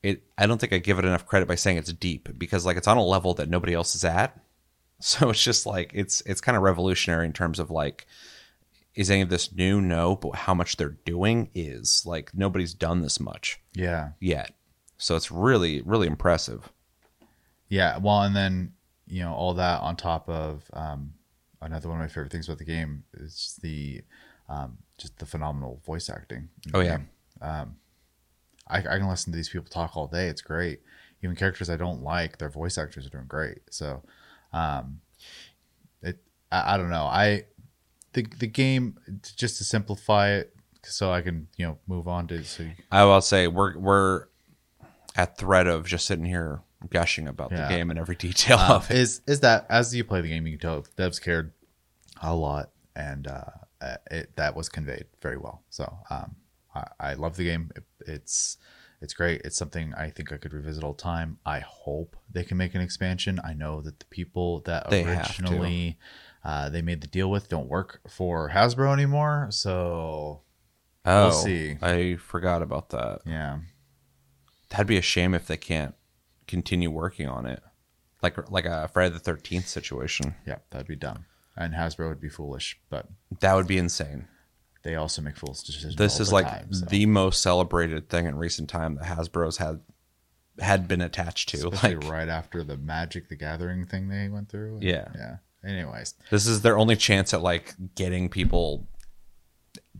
[0.02, 0.22] it.
[0.36, 2.88] I don't think I give it enough credit by saying it's deep because like it's
[2.88, 4.38] on a level that nobody else is at.
[5.00, 8.08] So it's just like it's it's kind of revolutionary in terms of like
[8.98, 9.80] is any of this new?
[9.80, 14.52] No, but how much they're doing is like nobody's done this much yeah, yet.
[14.98, 16.70] So it's really really impressive.
[17.68, 17.98] yeah.
[17.98, 18.72] Well, and then
[19.06, 21.14] you know all that on top of um,
[21.62, 24.02] another one of my favorite things about the game is the
[24.48, 26.48] um, just the phenomenal voice acting.
[26.74, 26.98] Oh, yeah.
[27.40, 27.76] Um,
[28.66, 30.26] I, I can listen to these people talk all day.
[30.28, 30.80] It's great.
[31.22, 33.58] Even characters I don't like, their voice actors are doing great.
[33.70, 34.02] So,
[34.52, 35.00] um,
[36.02, 36.18] it
[36.50, 37.04] I, I don't know.
[37.04, 37.44] I
[38.12, 38.98] the the game
[39.36, 43.04] just to simplify it, so I can you know move on to so you- I
[43.04, 44.24] will say we're we're
[45.16, 47.62] at threat of just sitting here gushing about Yeah.
[47.68, 48.96] the game and every detail uh, of it.
[48.96, 51.52] is is that as you play the game, you can tell devs cared
[52.22, 53.44] a lot, and uh,
[53.80, 55.62] uh, it that was conveyed very well.
[55.70, 56.36] So um,
[56.74, 57.70] I, I love the game.
[57.76, 58.58] It, it's
[59.00, 59.42] it's great.
[59.44, 61.38] It's something I think I could revisit all the time.
[61.46, 63.38] I hope they can make an expansion.
[63.44, 65.42] I know that the people that They have to.
[65.42, 65.98] originally
[66.44, 69.48] uh, they made the deal with don't work for Hasbro anymore.
[69.50, 70.42] So
[71.04, 71.76] Oh, see.
[71.80, 73.20] I forgot about that.
[73.24, 73.58] yeah,
[74.70, 75.94] That'd be a shame if they can't
[76.46, 77.62] continue working on it,
[78.22, 80.34] like like a Friday the Thirteenth situation.
[80.46, 81.24] yeah, that'd be dumb.
[81.56, 83.06] And Hasbro would be foolish, but
[83.40, 84.28] That would be insane.
[84.84, 85.96] they also make foolish decisions.
[85.96, 86.84] This is like time, so.
[86.86, 89.80] the most celebrated thing in recent time that Hasbro's had
[90.60, 91.68] had been attached to.
[91.68, 94.78] especially Like right after the Magic the Gathering thing they went through.
[94.82, 95.08] Yeah.
[95.14, 95.36] yeah.
[95.68, 98.88] Anyways, this is their only chance at like getting people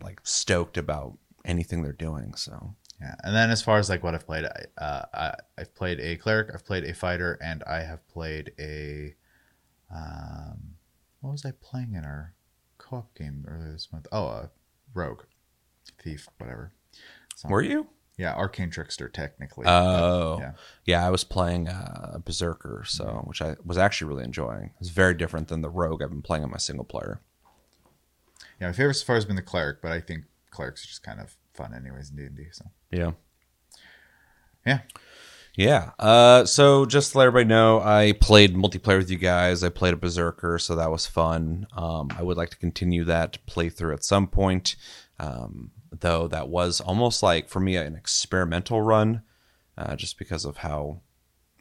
[0.01, 2.33] like stoked about anything they're doing.
[2.33, 3.15] So yeah.
[3.23, 6.15] And then as far as like what I've played, I, uh, I I've played a
[6.17, 9.13] cleric, I've played a fighter, and I have played a
[9.93, 10.75] um,
[11.21, 12.33] what was I playing in our
[12.77, 14.07] co-op game earlier this month?
[14.11, 14.49] Oh, a
[14.93, 15.23] rogue,
[16.01, 16.73] thief, whatever.
[17.35, 17.87] So, were you?
[18.19, 19.65] Yeah, arcane trickster technically.
[19.65, 20.51] Oh, yeah.
[20.85, 21.07] yeah.
[21.07, 24.71] I was playing uh, Berserker, so which I was actually really enjoying.
[24.81, 27.21] It's very different than the Rogue I've been playing on my single player.
[28.59, 28.67] yeah.
[28.67, 31.21] My favorite so far has been the cleric, but I think clerics are just kind
[31.21, 32.43] of fun anyways in D and D.
[32.51, 33.11] So Yeah,
[34.65, 34.79] yeah,
[35.55, 35.91] yeah.
[35.97, 39.63] Uh, so just to let everybody know, I played multiplayer with you guys.
[39.63, 41.67] I played a Berserker, so that was fun.
[41.71, 44.75] Um, I would like to continue that playthrough at some point,
[45.19, 46.27] um, though.
[46.27, 49.23] That was almost like for me an experimental run,
[49.77, 51.01] uh, just because of how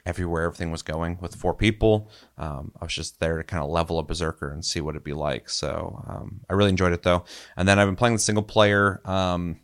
[0.06, 2.10] everywhere everything was going with four people.
[2.38, 5.04] Um, I was just there to kind of level a berserker and see what it'd
[5.04, 5.50] be like.
[5.50, 7.24] So um, I really enjoyed it though.
[7.56, 9.02] And then I've been playing the single player.
[9.04, 9.60] Um,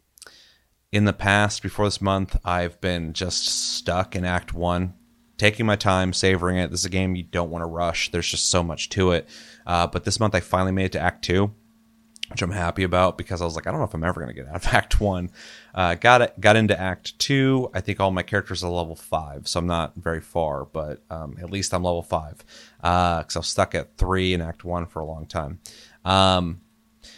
[0.92, 4.94] in the past, before this month, I've been just stuck in Act One,
[5.38, 6.70] taking my time, savoring it.
[6.70, 8.12] This is a game you don't want to rush.
[8.12, 9.28] There's just so much to it.
[9.66, 11.52] Uh, but this month, I finally made it to Act Two
[12.30, 14.34] which I'm happy about because I was like, I don't know if I'm ever going
[14.34, 15.30] to get out of Act One.
[15.74, 17.70] Uh, got it, got into Act Two.
[17.74, 21.36] I think all my characters are level five, so I'm not very far, but um,
[21.40, 22.44] at least I'm level five
[22.78, 25.60] because I was stuck at three in Act One for a long time.
[26.04, 26.60] Um,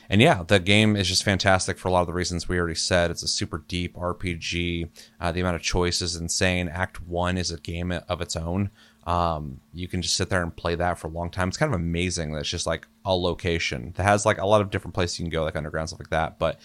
[0.08, 2.74] and yeah, the game is just fantastic for a lot of the reasons we already
[2.74, 3.10] said.
[3.10, 4.88] It's a super deep RPG.
[5.20, 6.68] Uh, the amount of choice is insane.
[6.68, 8.70] Act One is a game of its own.
[9.06, 11.48] Um, you can just sit there and play that for a long time.
[11.48, 14.60] It's kind of amazing that it's just like a location that has like a lot
[14.60, 16.38] of different places you can go, like underground stuff like that.
[16.40, 16.58] But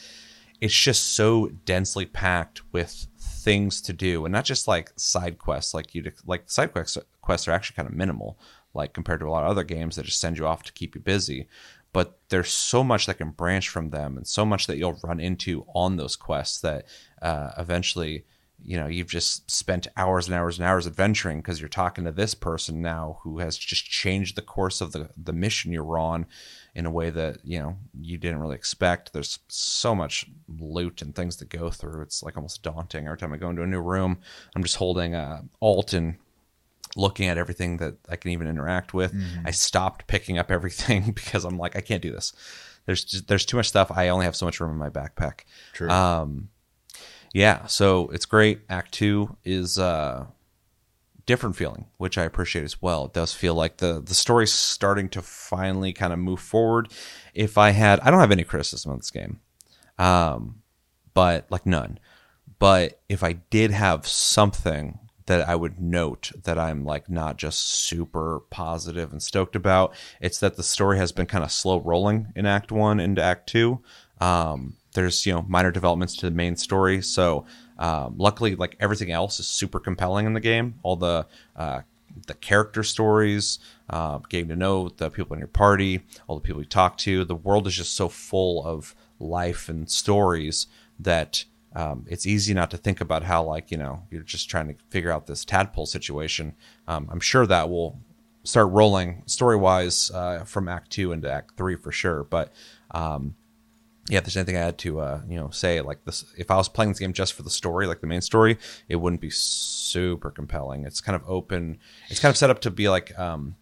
[0.60, 5.74] it's just so densely packed with things to do, and not just like side quests.
[5.74, 8.40] Like you like side quests quests are actually kind of minimal,
[8.74, 10.96] like compared to a lot of other games that just send you off to keep
[10.96, 11.48] you busy.
[11.94, 15.20] But there's so much that can branch from them, and so much that you'll run
[15.20, 16.86] into on those quests that
[17.22, 18.26] uh, eventually
[18.64, 22.12] you know you've just spent hours and hours and hours adventuring because you're talking to
[22.12, 26.26] this person now who has just changed the course of the the mission you're on
[26.74, 29.14] in a way that you know you didn't really expect.
[29.14, 32.02] There's so much loot and things to go through.
[32.02, 34.20] It's like almost daunting every time i go into a new room.
[34.56, 36.18] I'm just holding uh, alt and
[36.98, 39.16] looking at everything that i can even interact with.
[39.46, 42.34] I stopped picking up everything because i'm like i can't do this.
[42.86, 43.92] There's just, there's too much stuff.
[43.92, 45.42] I only have so much room in my backpack.
[45.74, 45.90] True.
[45.90, 46.50] um,
[47.34, 48.62] yeah, so it's great.
[48.70, 50.26] Act two is uh,
[51.26, 53.06] different feeling, which I appreciate as well.
[53.06, 56.92] It does feel like the the story's starting to finally kind of move forward.
[57.34, 59.40] If I had, I don't have any criticism of this game,
[59.98, 60.62] um,
[61.14, 62.00] but like none.
[62.60, 67.62] But if I did have something that I would note that I'm like not just
[67.62, 72.34] super positive and stoked about, it's that the story has been kind of slow rolling
[72.36, 73.80] in Act One into Act Two.
[74.20, 77.46] Um, there's you know minor developments to the main story, so
[77.78, 80.76] um, luckily like everything else is super compelling in the game.
[80.84, 81.82] All the uh,
[82.28, 86.62] the character stories, uh, getting to know the people in your party, all the people
[86.62, 87.26] you talk to.
[87.26, 90.68] The world is just so full of life and stories
[91.00, 94.68] that um, it's easy not to think about how like you know you're just trying
[94.68, 96.54] to figure out this tadpole situation.
[96.88, 98.00] Um, I'm sure that will
[98.44, 102.24] start rolling story wise uh, from Act Two into Act Three for sure.
[102.24, 102.52] But
[102.92, 103.36] um,
[104.12, 106.58] yeah, if there's anything I had to uh, you know say like this, if I
[106.58, 108.58] was playing this game just for the story, like the main story,
[108.90, 110.84] it wouldn't be super compelling.
[110.84, 111.80] It's kind of open.
[112.10, 113.56] It's kind of set up to be like um,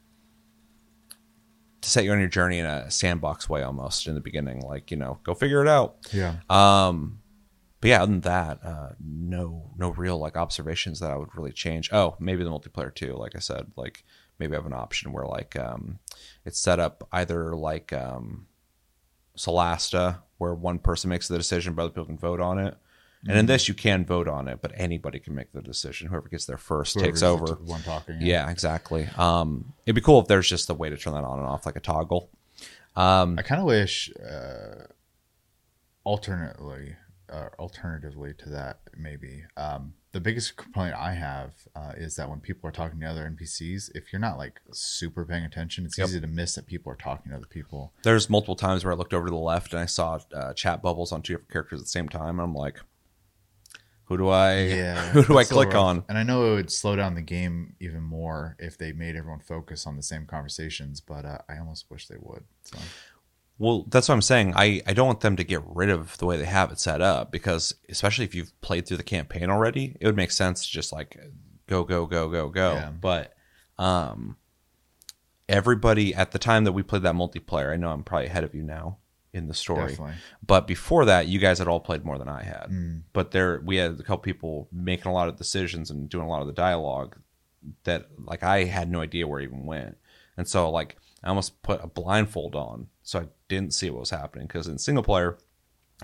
[1.82, 4.90] to set you on your journey in a sandbox way almost in the beginning, like
[4.90, 5.98] you know, go figure it out.
[6.12, 6.38] yeah.
[6.50, 7.20] Um,
[7.80, 11.54] but yeah, other than that, uh, no, no real like observations that I would really
[11.54, 11.94] change.
[11.94, 13.14] Oh, maybe the multiplayer too.
[13.14, 14.04] Like I said, like
[14.40, 16.00] maybe I have an option where like um,
[16.44, 18.48] it's set up either like um,
[19.40, 22.76] Solasta, where one person makes the decision, but other people can vote on it.
[23.28, 26.08] And in this, you can vote on it, but anybody can make the decision.
[26.08, 27.56] Whoever gets there first takes over.
[27.56, 28.18] One talking.
[28.22, 29.10] Yeah, exactly.
[29.18, 31.66] Um, it'd be cool if there's just a way to turn that on and off,
[31.66, 32.30] like a toggle.
[32.96, 34.86] Um, I kind of wish, uh,
[36.06, 36.96] alternately,
[37.30, 42.40] uh, alternatively to that, maybe um, the biggest complaint I have uh, is that when
[42.40, 46.08] people are talking to other NPCs, if you're not like super paying attention, it's Yep.
[46.08, 47.94] easy to miss that people are talking to other people.
[48.04, 50.82] there's multiple times where I looked over to the left and I saw uh, chat
[50.82, 52.80] bubbles on two different characters at the same time, and I'm like,
[54.06, 54.64] who do I
[55.14, 55.84] who do I that's a little click rough.
[55.86, 56.06] on?
[56.10, 59.40] And I know it would slow down the game even more if they made everyone
[59.42, 62.46] focus on the same conversations, but uh, I almost wish they would.
[62.64, 62.80] So
[63.60, 64.54] Well, that's what I'm saying.
[64.56, 67.02] I, I don't want them to get rid of the way they have it set
[67.02, 70.72] up because, especially if you've played through the campaign already, it would make sense to
[70.72, 71.20] just like
[71.68, 72.74] go, go, go, go, go.
[72.74, 72.92] Yeah.
[72.92, 73.36] But
[73.78, 74.38] um,
[75.50, 78.56] everybody at the time that we played that multiplayer, I know I'm probably ahead of
[78.56, 78.98] you now
[79.34, 79.90] in the story.
[79.90, 80.16] definitely.
[80.42, 82.68] But before that, you guys had all played more than I had.
[82.72, 83.02] Mm.
[83.12, 86.30] But there, we had a couple people making a lot of decisions and doing a
[86.30, 87.18] lot of the dialogue
[87.84, 89.98] that, like, I had no idea where it even went.
[90.38, 94.10] And so, like, I almost put a blindfold on so I didn't see what was
[94.12, 94.48] happening.
[94.48, 95.38] Because in single player,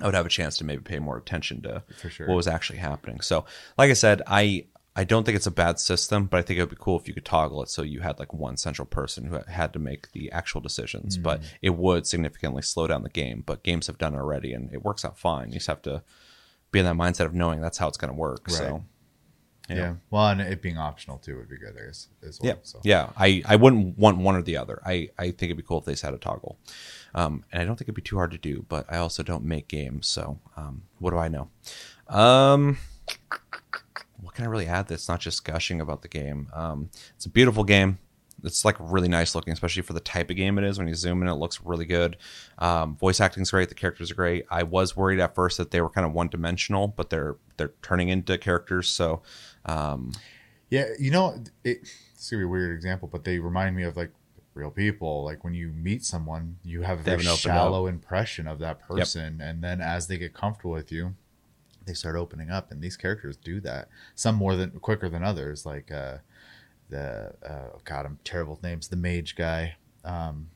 [0.01, 2.27] I would have a chance to maybe pay more attention to For sure.
[2.27, 3.21] what was actually happening.
[3.21, 3.45] So,
[3.77, 4.65] like I said, I
[4.97, 7.05] I don't think it's a bad system, but I think it would be cool if
[7.05, 10.11] you could toggle it so you had like one central person who had to make
[10.13, 11.17] the actual decisions.
[11.17, 11.45] But Mm.
[11.61, 13.43] it would significantly slow down the game.
[13.45, 15.49] But games have done it already, and it works out fine.
[15.49, 16.01] You just have to
[16.71, 18.47] be in that mindset of knowing that's how it's going to work.
[18.47, 18.55] Right.
[18.57, 18.83] So,
[19.69, 19.95] yeah.
[20.11, 22.49] Well, and it being optional too would be good, I guess, as well.
[22.49, 22.81] yeah, So.
[22.83, 23.09] yeah.
[23.17, 24.81] I, I wouldn't want one or the other.
[24.85, 26.57] I, I think it'd be cool if they had a toggle.
[27.13, 28.65] Um, and I don't think it'd be too hard to do.
[28.69, 31.49] But I also don't make games, so um, what do I know?
[32.07, 32.77] Um,
[34.21, 36.49] what can I really add that's not just gushing about the game?
[36.53, 37.99] Um, it's a beautiful game.
[38.43, 40.77] It's like really nice looking, especially for the type of game it is.
[40.77, 42.17] When you zoom in, it looks really good.
[42.59, 43.69] Um, voice acting's great.
[43.69, 44.45] The characters are great.
[44.51, 47.73] I was worried at first that they were kind of one dimensional, but they're they're
[47.81, 48.87] turning into characters.
[48.89, 49.23] So
[49.65, 50.11] um,
[50.69, 51.79] Yeah, you know, it,
[52.13, 54.11] it's gonna be a weird example, but they remind me of like
[54.53, 55.23] real people.
[55.23, 59.63] Like when you meet someone, you have a very shallow impression of that person, and
[59.63, 61.15] then as they get comfortable with you,
[61.85, 62.71] they start opening up.
[62.71, 63.89] And these characters do that.
[64.15, 65.65] Some more than quicker than others.
[65.65, 66.17] Like uh,
[66.89, 68.87] the uh, God, I'm terrible with names.
[68.87, 70.49] The mage guy, um,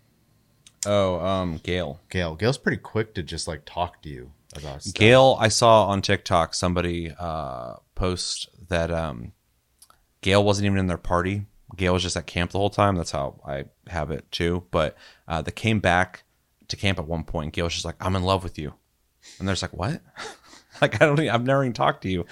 [0.85, 1.99] oh, um, Gale.
[2.09, 2.35] Gale.
[2.35, 4.95] Gale's pretty quick to just like talk to you about stuff.
[4.95, 9.33] Gale, I saw on TikTok somebody uh, post that um,
[10.21, 11.45] Gale wasn't even in their party.
[11.75, 12.95] Gale was just at camp the whole time.
[12.95, 14.65] That's how I have it too.
[14.71, 14.97] But
[15.27, 16.23] uh, they came back
[16.67, 17.53] to camp at one point.
[17.53, 18.73] Gale was just like, "I'm in love with you,"
[19.37, 20.01] and they're just like, "What?"
[20.81, 21.19] like I don't.
[21.19, 22.25] Even, I've never even talked to you.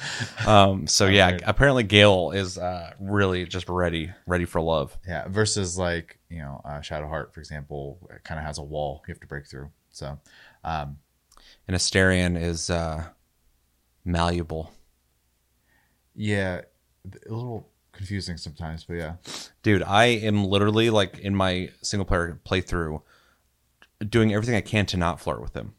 [0.46, 1.42] Um, so yeah, Right.
[1.46, 4.98] apparently Gale is uh, really just ready, ready for love.
[5.08, 9.12] Yeah, versus like you know uh, Shadowheart, for example, kind of has a wall you
[9.12, 9.70] have to break through.
[9.92, 10.20] So,
[10.64, 10.98] um,
[11.68, 13.06] And Astarion is uh,
[14.06, 14.72] malleable.
[16.18, 16.62] Yeah,
[17.06, 19.14] a little confusing sometimes, but yeah,
[19.64, 23.02] Dude, I am literally like in my single player playthrough
[24.10, 25.74] doing everything I can to not flirt with him.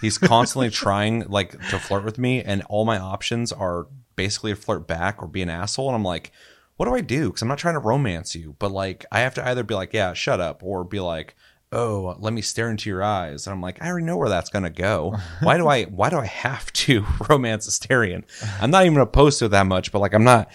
[0.00, 4.56] He's constantly trying like to flirt with me and all my options are basically to
[4.56, 6.32] flirt back or be an asshole and I'm like,
[6.76, 7.32] what do I do?
[7.32, 9.92] Cuz I'm not trying to romance you, but like I have to either be like,
[9.92, 11.34] yeah, shut up or be like,
[11.72, 14.50] "Oh, let me stare into your eyes." And I'm like, I already know where that's
[14.50, 15.16] going to go.
[15.42, 18.24] Why do I why do I have to romance Astarion?
[18.60, 20.50] I'm not even opposed to it that much, but like I'm not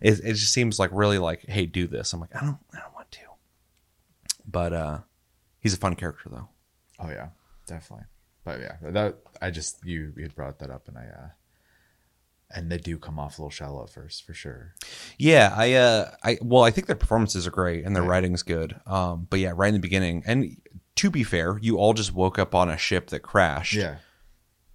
[0.00, 2.80] it, it just seems like really like hey do this i'm like i don't i
[2.80, 3.20] don't want to
[4.44, 4.98] but uh
[5.60, 6.48] he's a fun character though
[7.02, 7.28] oh yeah,
[7.66, 8.06] definitely.
[8.44, 11.28] But yeah, that I just you you had brought that up, and I uh,
[12.54, 14.74] and they do come off a little shallow at first, for sure.
[15.18, 18.08] yeah i uh i well i think their performances are great and their Yeah.
[18.10, 20.56] writing's good um but yeah right in the beginning and
[20.96, 23.96] to be fair you all just woke up on a ship that crashed Yeah,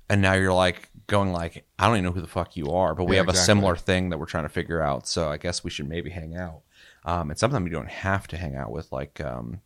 [0.09, 2.93] and now you're like going like i don't even know who the fuck you are
[2.95, 5.37] but we Yeah, have a similar thing that we're trying to figure out so i
[5.37, 6.61] guess we should maybe hang out
[7.05, 9.61] um and sometimes you don't have to hang out with like um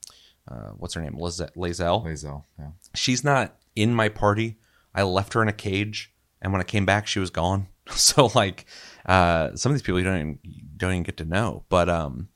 [0.49, 2.43] uh, what's her name Liz- Lae'zel Lae'zel.
[2.59, 4.57] Yeah, she's not in my party.
[4.93, 7.67] I left her in a cage, and when I came back, she was gone.
[7.97, 8.65] So like,
[9.05, 10.39] uh, some of these people you don't even,
[10.77, 11.65] don't even get to know.
[11.69, 12.29] But um,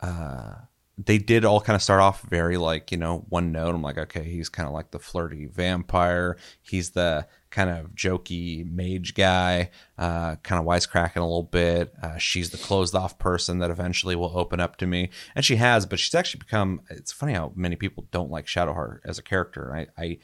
[0.00, 0.54] uh,
[0.98, 3.74] they did all kind of start off very like you know one note.
[3.74, 6.36] I'm like, okay, he's kind of like the flirty vampire.
[6.60, 11.94] He's the kind of jokey mage guy, uh, kind of wisecracking a little bit.
[12.02, 15.56] Uh, she's the closed off person that eventually will open up to me, and she
[15.56, 15.86] has.
[15.86, 16.82] But she's actually become.
[16.90, 19.74] It's funny how many people don't like Shadowheart as a character.
[19.74, 20.18] I, I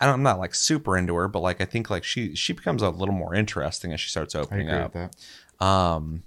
[0.00, 2.52] I don't, I'm not like super into her, but like I think like she she
[2.52, 4.94] becomes a little more interesting as she starts I opening agree up.
[4.94, 5.10] with
[5.58, 5.64] that.
[5.64, 6.24] Um,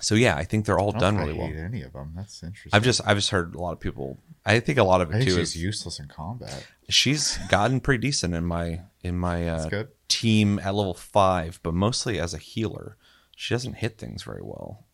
[0.00, 1.64] so yeah, I think they're all I don't done really I well.
[1.64, 2.12] any of them.
[2.16, 2.70] That's interesting.
[2.72, 4.18] I've just I've just heard a lot of people.
[4.46, 6.66] I think a lot of I it think too she's is useless in combat.
[6.88, 12.18] she's gotten pretty decent in my in my uh, team at level five, but mostly
[12.18, 12.96] as a healer.
[13.36, 14.84] She doesn't hit things very well,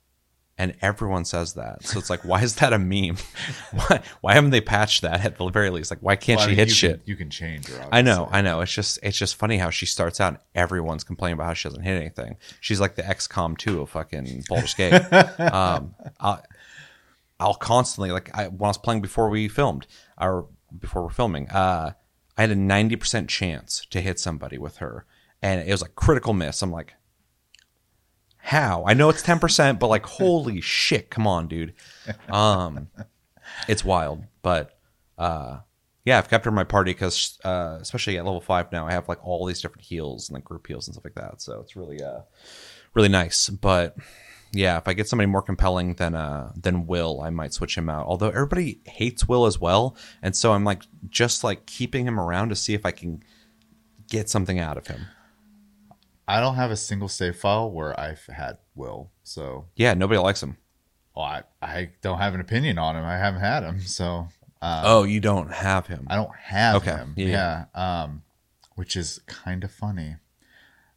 [0.61, 1.83] and everyone says that.
[1.87, 3.17] So it's like, why is that a meme?
[3.73, 5.91] why why haven't they patched that at the very least?
[5.91, 6.93] Like, why can't Well, I she mean, hit you shit?
[6.97, 7.89] Can, you can change her.
[7.91, 8.29] I know.
[8.31, 8.61] I know.
[8.61, 11.71] It's just it's just funny how she starts out and everyone's complaining about how she
[11.71, 12.37] doesn't hit anything.
[12.61, 14.93] She's like the XCOM 2 of fucking Baldur's Gate.
[15.41, 16.45] um, I'll,
[17.41, 19.87] I'll constantly like I, when I was playing before we filmed
[20.21, 20.47] or
[20.79, 21.93] before we're filming, uh,
[22.37, 25.07] I had a ninety percent chance to hit somebody with her,
[25.41, 26.61] and it was like critical miss.
[26.61, 26.93] I'm like,
[28.43, 28.85] how?
[28.87, 31.11] I know it's ten percent, but like, holy shit!
[31.11, 31.75] Come on, dude.
[32.29, 32.89] Um,
[33.69, 34.79] it's wild, but
[35.19, 35.59] uh,
[36.05, 38.93] yeah, I've kept her in my party because, uh, especially at level five now, I
[38.93, 41.43] have like all these different heals and like group heals and stuff like that.
[41.43, 42.21] So it's really, uh,
[42.95, 43.49] really nice.
[43.51, 43.97] But
[44.53, 47.89] yeah, if I get somebody more compelling than uh than Wyll, I might switch him
[47.89, 48.07] out.
[48.07, 52.49] Although everybody hates Wyll as well, and so I'm like just like keeping him around
[52.49, 53.23] to see if I can
[54.09, 55.07] get something out of him.
[56.31, 59.11] I don't have a single save file where I've had Wyll.
[59.25, 60.57] So Yeah, nobody likes him.
[61.15, 63.05] well, I, I don't have an opinion on him.
[63.05, 63.81] I haven't had him.
[63.81, 64.29] So
[64.63, 66.07] um, Oh, you don't have him.
[66.11, 66.91] I don't have Okay.
[66.93, 67.15] him.
[67.17, 67.65] Yeah.
[67.75, 68.03] Yeah.
[68.03, 68.23] Um,
[68.77, 70.17] which is kind of funny.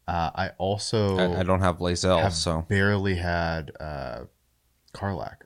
[0.07, 4.25] Uh, I also I, I don't have Lae'zel, have so barely had uh,
[4.93, 5.37] Karlach.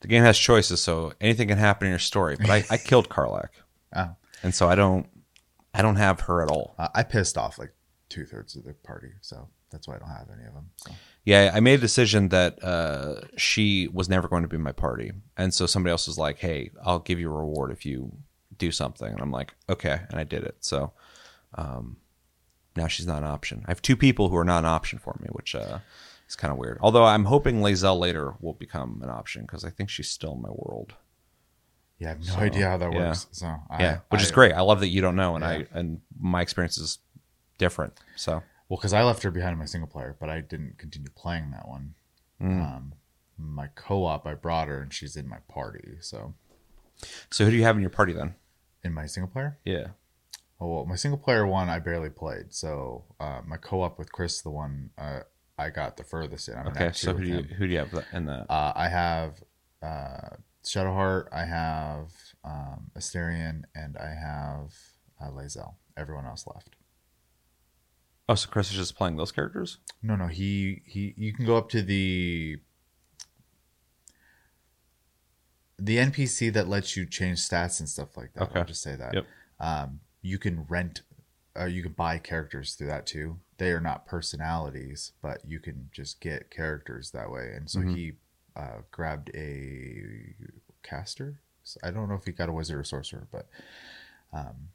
[0.00, 2.36] the game has choices, so anything can happen in your story.
[2.40, 3.48] But I, I killed Karlach,
[3.94, 4.14] Oh.
[4.44, 5.08] and so I don't
[5.78, 6.74] I don't have her at all.
[6.78, 7.72] Uh, I pissed off like
[8.08, 10.70] two thirds of the party, so that's why I don't have any of them.
[10.76, 10.90] So
[11.24, 15.12] Yeah, I made a decision that uh, she was never going to be my party,
[15.36, 18.12] and so somebody else was like, "Hey, I'll give you a reward if you
[18.56, 20.56] do something," and I'm like, "Okay," and I did it.
[20.60, 20.92] So
[21.54, 21.98] um,
[22.76, 23.62] now she's not an option.
[23.66, 25.78] I have two people who are not an option for me, which uh,
[26.28, 26.78] is kind of weird.
[26.80, 30.42] Although I'm hoping Lae'zel later will become an option because I think she's still in
[30.42, 30.94] my world.
[31.98, 33.08] Yeah, I have no So, idea how that yeah.
[33.08, 33.26] works.
[33.32, 34.52] So I, yeah, which is great.
[34.52, 35.50] I love that you don't know, and Yeah.
[35.50, 36.98] I and my experience is
[37.58, 37.98] different.
[38.16, 41.10] So Well, because I left her behind in my single player, but I didn't continue
[41.16, 41.94] playing that one.
[42.40, 42.60] Mm.
[42.76, 42.92] Um,
[43.36, 45.96] my co-op, I brought her, and she's in my party.
[46.00, 46.34] So
[47.30, 48.34] so who do you have in your party then?
[48.84, 49.88] in my single player, Yeah.
[50.60, 52.54] oh well, my single player one I barely played.
[52.54, 55.20] So uh, my co-op with Chris, the one uh,
[55.58, 56.56] I got the furthest in.
[56.56, 56.92] I'm Okay.
[56.94, 57.48] So who do you him.
[57.58, 58.46] who do you have in that?
[58.48, 59.42] Uh, I have
[59.82, 60.36] uh,
[60.68, 62.12] Shadowheart, I have
[62.44, 64.74] um, Astarion, and I have
[65.20, 65.74] uh, Lae'zel.
[65.96, 66.76] Everyone else left.
[68.28, 69.78] Oh, so Chris is just playing those characters?
[70.02, 70.26] No, no.
[70.26, 71.14] He he.
[71.16, 72.58] You can go up to the
[75.78, 78.42] the NPC that lets you change stats and stuff like that.
[78.44, 78.58] Okay.
[78.58, 79.14] I'll just say that.
[79.14, 79.26] Yep.
[79.60, 81.00] Um, you can rent
[81.56, 83.38] or you can buy characters through that too.
[83.56, 87.52] They are not personalities, but you can just get characters that way.
[87.54, 87.94] And so mm-hmm.
[87.94, 88.12] he
[88.58, 90.34] uh, grabbed a
[90.82, 91.40] caster.
[91.62, 93.48] So I don't know if he got a wizard or sorcerer, but
[94.32, 94.70] um,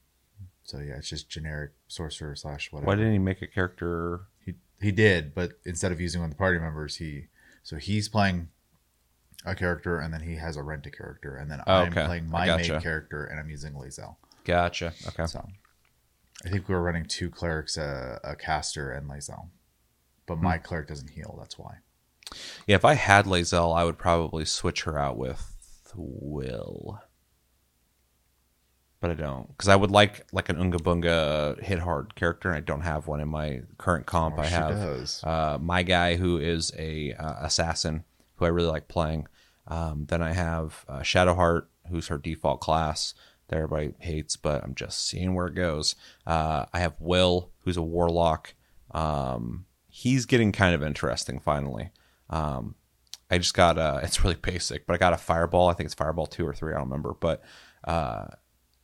[0.64, 2.88] so yeah, it's just generic sorcerer slash whatever.
[2.88, 4.22] Why didn't he make a character?
[4.46, 7.28] He he did, but instead of using one of the party members, he
[7.64, 8.50] so he's playing
[9.46, 12.06] a character, and then he has a rent a character, and then Oh, I'm okay.
[12.06, 12.74] playing my gotcha.
[12.74, 14.16] main character, and I'm using Lae'zel.
[14.46, 14.94] Gotcha.
[15.08, 15.26] Okay.
[15.26, 15.46] So
[16.46, 19.50] I think we were running two clerics, a, a caster, and Lae'zel,
[20.26, 20.44] but Hmm.
[20.46, 21.36] my cleric doesn't heal.
[21.40, 21.78] That's why.
[22.68, 25.54] Yeah, if I had Lae'zel, I would probably switch her out with
[25.96, 27.02] Wyll.
[29.00, 32.58] But I don't, because I would like like an Unga Bunga hit hard character, and
[32.58, 34.38] I don't have one in my current comp.
[34.38, 34.76] Or I have
[35.24, 38.06] uh, my guy who is a uh, assassin
[38.36, 39.28] who I really like playing.
[39.68, 43.14] Um, then I have uh, Shadowheart, who's her default class
[43.48, 45.96] that everybody hates, but I'm just seeing where it goes.
[46.26, 48.54] Uh, I have Wyll, who's a warlock.
[48.92, 51.92] Um, he's getting kind of interesting finally.
[52.30, 52.76] Um,
[53.30, 55.70] I just got a, it's really basic, but I got a fireball.
[55.70, 56.74] I think it's fireball two or three.
[56.74, 57.42] I don't remember, but
[57.84, 58.26] uh,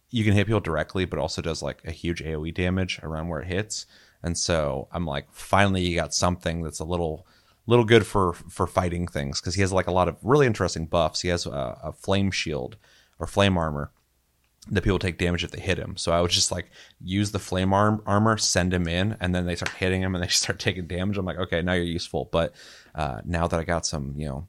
[0.10, 3.42] you can hit people directly, but also does like a huge AoE damage around where
[3.42, 3.86] it hits.
[4.24, 7.26] And so I'm like, finally, you got something that's a little,
[7.68, 10.88] little good for for fighting things because he has like a lot of really interesting
[10.88, 11.22] buffs.
[11.22, 12.78] He has a, a flame shield
[13.20, 13.92] or flame armor
[14.72, 15.98] that people take damage if they hit him.
[15.98, 16.70] So I would just like
[17.04, 20.24] use the flame arm armor, send him in, and then they start hitting him and
[20.24, 21.18] they start taking damage.
[21.18, 22.30] I'm like, okay, now you're useful.
[22.32, 22.54] But
[22.96, 24.48] uh, now that I got some, you know,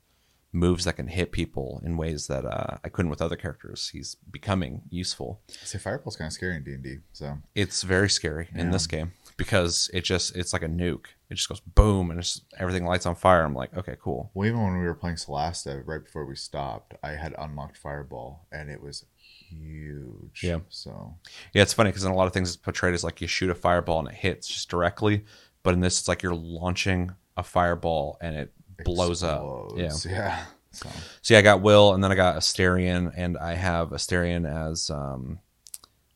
[0.52, 4.16] moves that can hit people in ways that uh, I couldn't with other characters, he's
[4.30, 5.40] becoming useful.
[5.48, 6.96] See, fireball's kind of scary in D and D.
[7.12, 11.06] So It's very scary in this game because it just it's like a nuke.
[11.30, 13.42] It just goes boom and it's, everything lights on fire.
[13.42, 14.30] I'm like, okay, cool.
[14.34, 18.46] well, even when we were playing Solasta, right before we stopped, I had unlocked fireball,
[18.50, 19.06] and it was
[19.50, 20.42] huge.
[20.42, 20.60] Yeah.
[20.68, 21.16] So
[21.52, 23.50] Yeah, it's funny because in a lot of things it's portrayed as like you shoot
[23.50, 25.24] a fireball and it hits just directly,
[25.62, 28.52] but in this it's like you're launching a fireball and it
[28.84, 29.72] blows up.
[29.76, 29.92] Yeah.
[30.06, 30.44] Yeah.
[30.72, 30.88] So
[31.22, 34.88] So yeah, I got Wyll, and then I got Astarion, and I have Astarion as
[34.88, 35.40] um,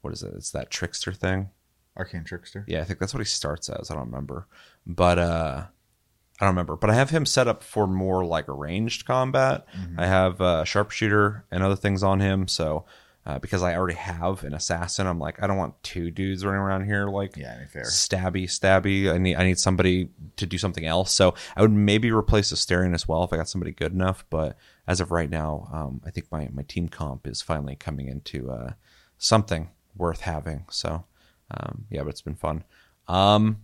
[0.01, 0.33] what is it?
[0.37, 1.51] It's that trickster thing.
[1.97, 2.65] arcane trickster.
[2.69, 3.91] Yeah, I think that's what he starts as.
[3.91, 4.47] I don't remember,
[4.87, 5.65] but uh,
[6.41, 6.77] I don't remember.
[6.77, 9.67] But I have him set up for more like ranged combat.
[9.99, 12.47] I have uh, sharpshooter and other things on him.
[12.49, 12.85] So
[13.27, 16.61] uh, because I already have an assassin, I'm like, I don't want two dudes running
[16.61, 17.85] around here like Yeah, I mean, fair.
[17.85, 19.11] stabby, stabby.
[19.13, 21.13] I need I need somebody to do something else.
[21.13, 24.25] So I would maybe replace Astarion as well if I got somebody good enough.
[24.29, 24.57] But
[24.87, 28.51] as of right now, um, I think my my team comp is finally coming into
[28.51, 28.73] uh,
[29.17, 30.67] something worth having.
[30.71, 31.05] So
[31.51, 32.65] um, yeah, but it's been fun.
[33.09, 33.59] Um,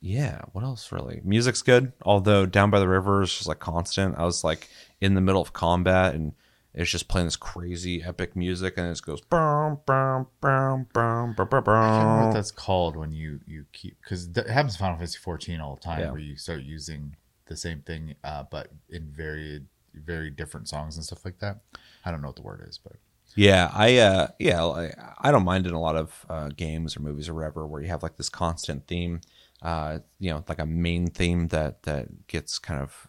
[0.00, 1.20] yeah, what else really?
[1.24, 4.18] Music's good, although Down by the River is just like constant.
[4.18, 4.68] I was like
[5.00, 6.32] in the middle of combat and
[6.74, 11.34] it's just playing this crazy epic music and it just goes bum, bum, bum, bum,
[11.34, 12.24] bum, bum, I don't know bum.
[12.26, 15.74] what that's called when you you keep because it happens in Final Fantasy 14 all
[15.76, 16.10] the time Yeah.
[16.12, 17.16] where you start using
[17.46, 19.62] the same thing uh, but in very
[19.94, 21.60] very different songs and stuff like that.
[22.04, 22.94] I don't know what the word is, but
[23.34, 27.00] Yeah, I uh yeah, I, I don't mind in a lot of uh, games or
[27.00, 29.20] movies or whatever where you have like this constant theme,
[29.60, 33.08] uh, you know, like a main theme that that gets kind of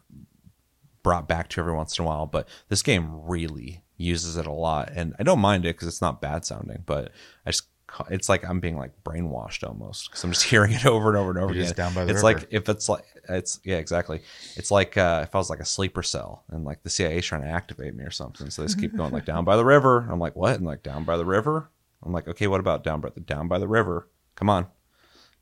[1.03, 2.25] brought back to every once in a while.
[2.25, 6.01] But this game really uses it a lot, and I don't mind it because it's
[6.01, 6.83] not bad sounding.
[6.85, 7.11] But
[7.45, 7.67] I just
[8.09, 11.29] it's like I'm being like brainwashed almost because I'm just hearing it over and over
[11.29, 11.73] and over again.
[11.73, 12.39] down by the it's river.
[12.39, 14.21] like if it's like it's yeah exactly.
[14.55, 17.41] It's like uh, if I was like a sleeper cell and like the CIA's trying
[17.41, 20.07] to activate me or something, so they just keep going like down by the river.
[20.09, 20.55] I'm like what?
[20.55, 21.69] And like down by the river.
[22.03, 24.09] I'm like okay, what about down by the down by the river?
[24.35, 24.67] Come on,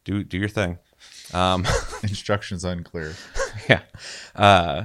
[0.04, 0.78] do do your thing.
[1.34, 1.66] Um,
[2.04, 3.16] instructions unclear.
[3.70, 3.82] yeah.
[4.36, 4.84] Uh,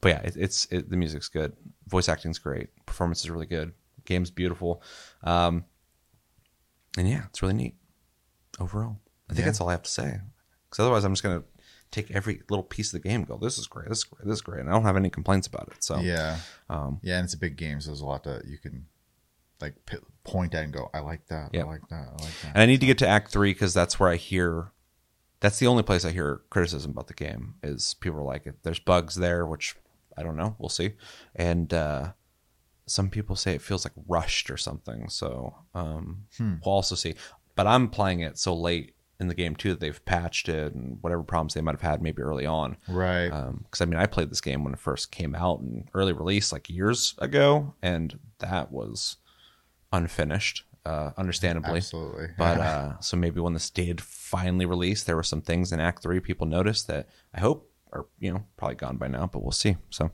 [0.00, 1.52] but yeah, it, it's it, the music's good.
[1.88, 2.68] Voice acting's great.
[2.86, 3.72] Performance is really good.
[4.04, 4.82] Game's beautiful.
[5.22, 5.64] Um,
[6.98, 7.74] and yeah, it's really neat
[8.58, 8.98] overall.
[9.28, 9.44] I think Yeah.
[9.46, 10.20] that's all I have to say.
[10.68, 11.42] Because otherwise, I'm just gonna
[11.90, 13.20] take every little piece of the game.
[13.20, 13.88] and Go, this is great.
[13.88, 14.26] This is great.
[14.26, 14.60] This is great.
[14.60, 15.82] And I don't have any complaints about it.
[15.82, 16.38] So Yeah,
[16.68, 18.86] um, yeah, and it's a big game, so there's a lot that you can
[19.60, 21.52] like p- point at and go, "I like that.
[21.52, 21.66] Yep.
[21.66, 22.08] I like that.
[22.08, 24.16] I like that." And I need to get to Act Three because that's where I
[24.16, 24.72] hear.
[25.40, 28.78] That's the only place I hear criticism about the game is people are like, "There's
[28.78, 29.74] bugs there," which
[30.16, 30.56] I don't know.
[30.58, 30.92] We'll see.
[31.36, 32.12] And uh,
[32.86, 35.08] some people say it feels like rushed or something.
[35.08, 36.54] So um, Hmm.
[36.64, 37.14] we'll also see.
[37.54, 40.96] But I'm playing it so late in the game too that they've patched it and
[41.02, 42.76] whatever problems they might have had maybe early on.
[42.88, 43.28] right.
[43.28, 46.52] Because I mean, I played this game when it first came out in early release,
[46.52, 49.18] like years ago, and that was
[49.92, 51.76] unfinished, uh, understandably.
[51.78, 52.28] Absolutely.
[52.38, 56.02] But uh, so maybe when this did finally release, there were some things in Act
[56.02, 59.52] Three people noticed that I hope are you know probably gone by now, but we'll
[59.52, 59.76] see.
[59.90, 60.10] So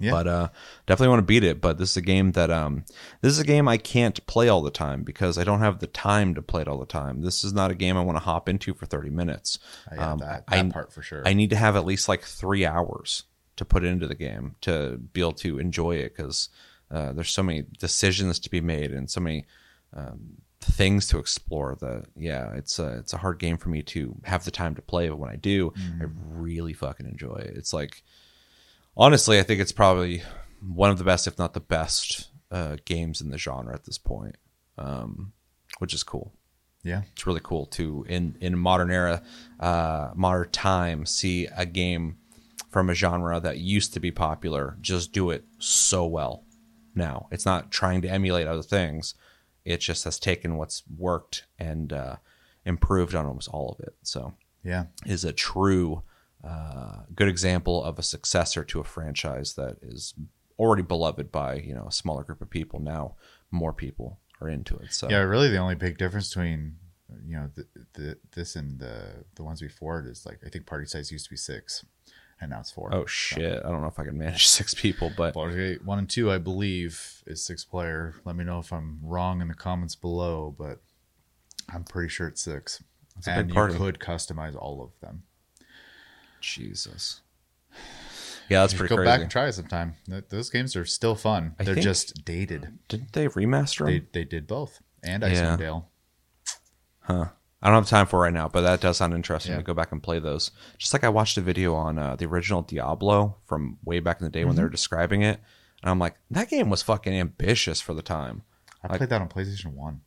[0.00, 0.10] Yeah.
[0.10, 0.48] But uh,
[0.86, 1.60] definitely want to beat it.
[1.60, 2.84] But this is a game that um,
[3.22, 5.86] this is a game I can't play all the time because I don't have the
[5.86, 7.22] time to play it all the time.
[7.22, 9.58] This is not a game I want to hop into for thirty minutes.
[9.90, 11.22] I got Um, that, I- part for sure.
[11.26, 13.24] I need to have at least like three hours
[13.56, 16.50] to put into the game to be able to enjoy it because
[16.90, 19.46] uh, there's so many decisions to be made and so many
[19.94, 24.16] um, things to explore The yeah it's a it's a hard game for me to
[24.24, 27.56] have the time to play but when I do I really fucking enjoy it.
[27.56, 28.02] It's like
[28.96, 30.22] honestly I think it's probably
[30.60, 33.98] one of the best if not the best uh, games in the genre at this
[33.98, 34.36] point
[34.78, 35.32] um,
[35.78, 36.32] which is cool.
[36.82, 37.02] Yeah.
[37.12, 39.22] it's really cool to in in modern era
[39.58, 42.18] uh modern time see a game
[42.70, 46.44] from a genre that used to be popular just do it so well
[46.94, 47.28] now.
[47.30, 49.14] It's not trying to emulate other things
[49.66, 52.16] it just has taken what's worked and uh
[52.64, 53.94] improved on almost all of it.
[54.02, 54.86] So Yeah.
[55.04, 56.02] is a true
[56.44, 60.14] uh, good example of a successor to a franchise that is
[60.58, 62.78] already beloved by you know a smaller group of people.
[62.80, 63.14] Now
[63.50, 64.92] more people are into it.
[64.92, 66.76] So Yeah, really, the only big difference between
[67.24, 70.66] you know the, the this and the the ones before it is like I think
[70.66, 71.84] party size used to be six,
[72.40, 72.94] and now it's four.
[72.94, 75.98] oh shit i don't know if i can manage six people but Baldur's Gate one
[75.98, 78.14] and two, I believe, is six player.
[78.24, 80.80] Let me know if I'm wrong in the comments below, but
[81.72, 82.82] I'm pretty sure it's six.
[83.16, 85.22] a big and you could customize all of them.
[86.40, 87.22] Jesus.
[88.48, 89.06] Yeah, that's pretty go crazy.
[89.10, 89.94] back and try it sometime.
[90.28, 91.56] Those games are still fun.
[91.58, 92.78] I They're just dated.
[92.88, 94.08] Didn't they remaster They them?
[94.12, 95.30] they did both, and Yeah.
[95.30, 95.88] Icewind Dale.
[97.00, 97.28] Huh.
[97.62, 99.58] I don't have time for it right now, but that does sound interesting Yeah.
[99.58, 100.50] to go back and play those.
[100.78, 104.24] Just like I watched a video on uh, the original Diablo from way back in
[104.24, 104.66] the day when they Mm-hmm.
[104.66, 105.40] were describing it,
[105.82, 108.42] and I'm like, that game was fucking ambitious for the time.
[108.82, 110.02] I played that on PlayStation One.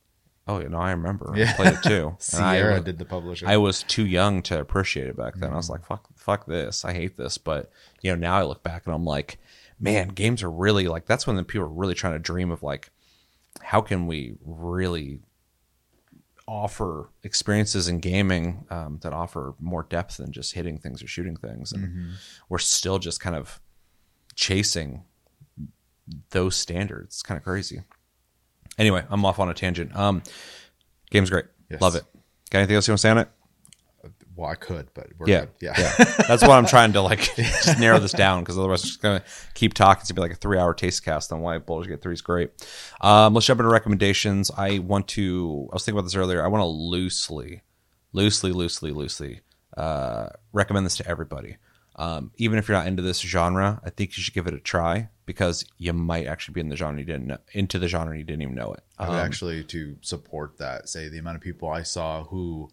[0.47, 1.31] Oh, you know, I remember.
[1.33, 1.53] I Yeah.
[1.55, 2.17] played it too.
[2.33, 3.47] And I Sierra was- did the publishing.
[3.47, 5.43] I was too young to appreciate it back then.
[5.43, 5.55] I Mm-hmm.
[5.57, 6.85] was like, fuck, fuck this.
[6.85, 7.37] I hate this.
[7.37, 7.71] But
[8.01, 9.37] you know, now I look back and I'm like,
[9.79, 12.63] man, games are really like that's when the people are really trying to dream of
[12.63, 12.89] like,
[13.61, 15.19] how can we really
[16.49, 21.35] offer experiences in gaming um, that offer more depth than just hitting things or shooting
[21.35, 22.09] things, and Mm-hmm.
[22.49, 23.61] we're still just kind of
[24.35, 25.03] chasing
[26.31, 27.15] those standards.
[27.17, 27.83] It's kind of crazy.
[28.77, 29.95] Anyway, I'm off on a tangent.
[29.95, 30.23] Um,
[31.11, 31.45] game's great.
[31.69, 31.81] Yes.
[31.81, 32.03] Love it.
[32.49, 33.29] Got anything else you want to say on it?
[34.39, 35.49] Well, I could, but we're Yeah, good.
[35.59, 35.73] Yeah.
[35.77, 36.05] yeah.
[36.27, 39.21] That's why I'm trying to like just narrow this down because otherwise, it's just gonna
[39.53, 40.01] keep talking.
[40.01, 42.51] It's gonna be like a three hour Tastycast on why Baldur's Gate Three is great.
[43.01, 44.49] Um, let's jump into recommendations.
[44.55, 45.67] I want to.
[45.71, 46.43] I was thinking about this earlier.
[46.43, 47.63] I want to loosely,
[48.13, 49.41] loosely, loosely, loosely
[49.77, 51.57] uh, recommend this to everybody.
[51.95, 54.59] Um, even if you're not into this genre, I think you should give it a
[54.59, 58.17] try because you might actually be in the genre you didn't know, into the genre
[58.17, 58.79] you didn't even know it.
[58.97, 60.87] I would Um, actually to support that.
[60.87, 62.69] Say the amount of people I saw who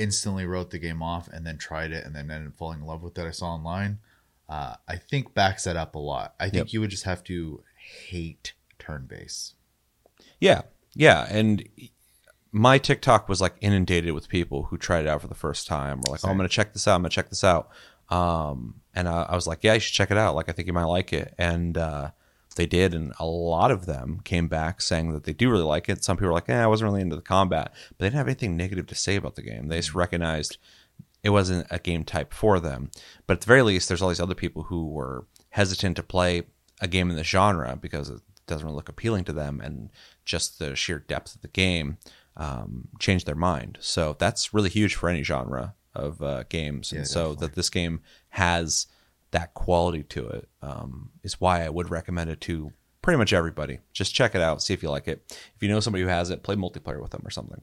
[0.00, 2.86] instantly wrote the game off and then tried it and then ended up falling in
[2.86, 3.26] love with it.
[3.26, 3.98] I saw online.
[4.48, 6.34] Uh, I think backs that up a lot.
[6.40, 6.72] I think Yep.
[6.72, 7.62] you would just have to
[8.08, 9.54] hate turn base.
[10.40, 10.62] Yeah,
[10.94, 11.68] yeah, and
[12.50, 16.00] my TikTok was like inundated with people who tried it out for the first time.
[16.04, 16.96] We're like, "Oh, I'm gonna check this out.
[16.96, 17.70] I'm gonna check this out."
[18.08, 20.34] Um, and I, I was like, "Yeah, you should check it out.
[20.34, 22.10] Like, I think you might like it." And uh,
[22.60, 25.88] they did, and a lot of them came back saying that they do really like
[25.88, 26.04] it.
[26.04, 28.28] Some people were like, "Yeah, I wasn't really into the combat," but they didn't have
[28.28, 29.68] anything negative to say about the game.
[29.68, 30.58] They just recognized
[31.22, 32.90] it wasn't a game type for them.
[33.26, 36.42] But at the very least, there's all these other people who were hesitant to play
[36.82, 39.88] a game in the genre because it doesn't really look appealing to them, and
[40.26, 41.96] just the sheer depth of the game
[42.36, 43.78] um, changed their mind.
[43.80, 47.46] So that's really huge for any genre of uh, games, and Yeah, so definitely.
[47.46, 48.00] that this game
[48.30, 48.86] has
[49.32, 52.72] that quality to it um, is why I would recommend it to
[53.02, 53.78] pretty much everybody.
[53.92, 55.22] Just check it out, see if you like it.
[55.54, 57.62] If you know somebody who has it, play multiplayer with them or something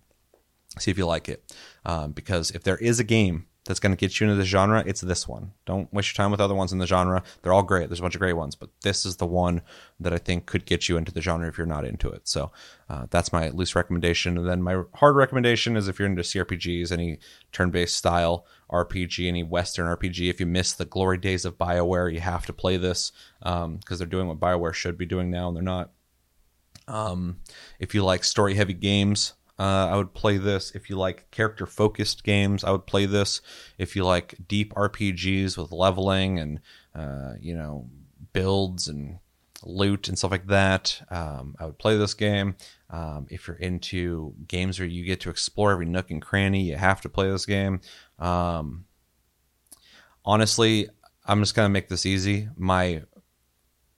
[0.80, 1.54] see if you like it.
[1.86, 4.82] Um, because if there is a game that's going to get you into this genre,
[4.86, 5.52] it's this one.
[5.66, 7.22] Don't waste your time with other ones in the genre.
[7.42, 7.90] They're all great.
[7.90, 9.62] There's a bunch of great ones, but this is the one
[10.00, 12.28] that I think could get you into the genre if you're not into it.
[12.28, 12.52] So
[12.90, 14.38] uh, that's my loose recommendation.
[14.38, 17.20] And then my hard recommendation is if you're into CRPGs, any
[17.52, 20.30] turn-based style RPG, any Western RPG.
[20.30, 23.12] If you miss the glory days of Bioware, you have to play this
[23.42, 25.92] because they're doing what Bioware should be doing now, and they're not.
[26.88, 27.40] Um,
[27.80, 30.72] if you like story heavy games, uh, I would play this.
[30.72, 33.42] If you like character focused games, I would play this.
[33.78, 36.60] If you like deep RPGs with leveling and
[36.94, 37.90] uh, you know
[38.34, 39.20] builds and
[39.64, 42.56] loot and stuff like that, um, I would play this game.
[42.90, 46.76] Um, if you're into games where you get to explore every nook and cranny, you
[46.78, 47.82] have to play this game.
[48.20, 48.86] Um,
[50.24, 50.90] honestly,
[51.26, 52.50] I'm just gonna make this easy.
[52.56, 53.04] My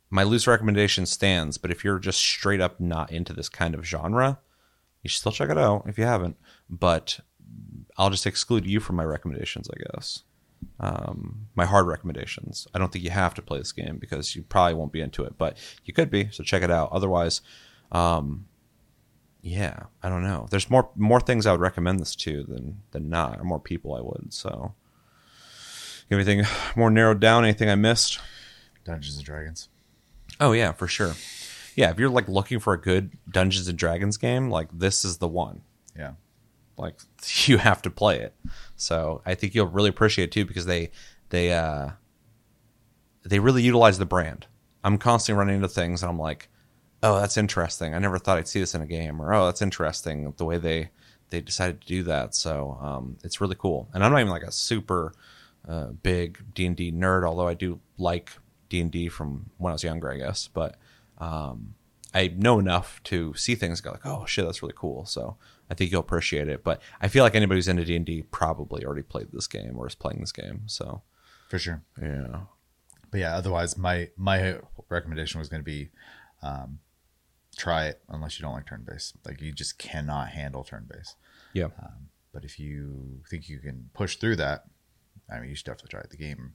[0.09, 3.85] my loose recommendation stands, but if you're just straight up not into this kind of
[3.85, 4.39] genre,
[5.03, 6.37] you should still check it out if you haven't.
[6.67, 7.19] But
[7.97, 10.23] I'll just exclude you from my recommendations, I guess.
[10.79, 12.67] Um, my hard recommendations.
[12.73, 15.23] I don't think you have to play this game because you probably won't be into
[15.23, 16.29] it, but you could be.
[16.31, 16.91] So check it out.
[16.91, 17.41] Otherwise,
[17.91, 18.45] um,
[19.41, 20.47] yeah, I don't know.
[20.49, 23.95] There's more more things I would recommend this to than than not, or more people
[23.95, 24.33] I would.
[24.33, 24.73] So,
[26.11, 26.43] anything
[26.75, 27.43] more narrowed down?
[27.43, 28.19] Anything I missed?
[28.83, 29.69] Dungeons and Dragons.
[30.39, 31.13] Oh yeah, for sure.
[31.75, 35.17] Yeah, if you're like looking for a good Dungeons and Dragons game, like this is
[35.17, 35.61] the one.
[35.97, 36.13] Yeah.
[36.79, 36.99] Like
[37.45, 38.33] you have to play it.
[38.75, 40.91] So I think you'll really appreciate it too because they
[41.29, 41.91] they uh
[43.23, 44.47] they really utilize the brand.
[44.83, 46.49] I'm constantly running into things and I'm like,
[47.03, 47.93] oh, that's interesting.
[47.93, 50.57] I never thought I'd see this in a game, or oh, that's interesting the way
[50.57, 50.89] they
[51.29, 52.33] they decided to do that.
[52.33, 53.87] So um, it's really cool.
[53.93, 55.13] And I'm not even like a super
[55.67, 58.31] uh, big D and D nerd, although I do like
[58.69, 60.47] D and D from when I was younger, I guess.
[60.47, 60.75] But
[61.19, 61.75] um,
[62.13, 65.05] I know enough to see things and go like, oh shit, that's really cool.
[65.05, 65.37] So
[65.69, 66.63] I think you'll appreciate it.
[66.63, 69.75] But I feel like anybody who's into D and D probably already played this game
[69.77, 70.63] or is playing this game.
[70.65, 71.01] So
[71.49, 71.81] For sure.
[72.01, 72.41] yeah,
[73.11, 74.57] But yeah, otherwise my my
[74.89, 75.89] recommendation was going to be
[76.41, 76.79] um,
[77.57, 79.15] try it unless you don't like turn based.
[79.25, 81.15] Like you just cannot handle turn based.
[81.53, 81.67] yeah,
[82.33, 84.65] But if you think you can push through that,
[85.31, 86.09] I mean, you should definitely try it.
[86.09, 86.53] The game,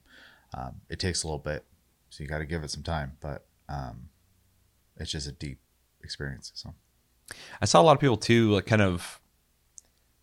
[0.56, 1.64] um, it takes a little bit,
[2.10, 3.16] so you got to give it some time.
[3.20, 4.08] But um,
[4.96, 5.58] it's just a deep
[6.02, 6.50] experience.
[6.54, 6.74] So
[7.60, 9.20] I saw a lot of people too, like kind of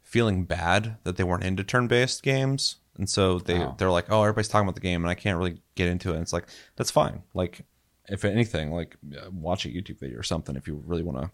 [0.02, 3.76] feeling bad that they weren't into turn-based games, and so they Oh.
[3.78, 6.14] they're like, "Oh, everybody's talking about the game, and I can't really get into it."
[6.16, 7.24] And it's like that's fine.
[7.34, 7.62] Like,
[8.10, 11.32] if anything, like uh, watch a YouTube video or something if you really want to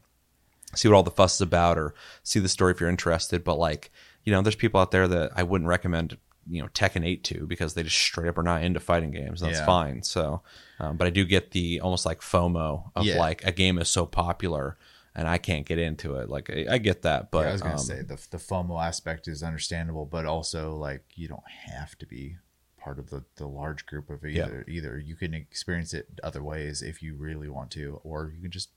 [0.77, 1.93] see what all the fuss is about, or
[2.23, 3.43] see the story if you're interested.
[3.43, 3.91] But like,
[4.23, 6.17] you know, there's people out there that I wouldn't recommend.
[6.49, 9.41] You know, Tekken 8 to because they just straight up are not into fighting games.
[9.41, 9.65] That's Yeah.
[9.65, 10.01] fine.
[10.03, 10.43] So,
[10.79, 13.17] um, but I do get the almost like FOMO of Yeah.
[13.17, 14.77] like a game is so popular
[15.17, 16.29] and I can't get into it.
[16.29, 18.81] Like I, I get that, but yeah, I was gonna um, say the the FOMO
[18.81, 22.37] aspect is understandable, but also like you don't have to be
[22.77, 24.45] part of the, the large group of Yeah.
[24.45, 24.63] either.
[24.67, 28.51] Either you can experience it other ways if you really want to, or you can
[28.51, 28.69] just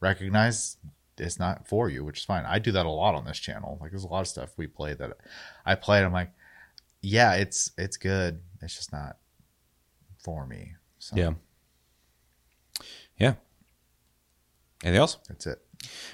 [0.00, 0.76] recognize
[1.16, 2.44] it's not for you, which is fine.
[2.44, 3.78] I do that a lot on this channel.
[3.80, 5.16] Like there's a lot of stuff we play that
[5.64, 5.98] I play.
[5.98, 6.32] And I'm like,
[7.00, 8.40] yeah, it's it's good.
[8.60, 9.16] It's just not
[10.18, 10.74] for me.
[10.98, 11.32] So yeah,
[13.16, 13.34] yeah.
[14.82, 15.18] Anything else?
[15.28, 15.60] that's it.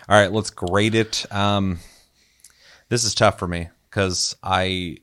[0.08, 1.24] All right, let's grade it.
[1.32, 1.78] Um,
[2.88, 4.98] this is tough for me because I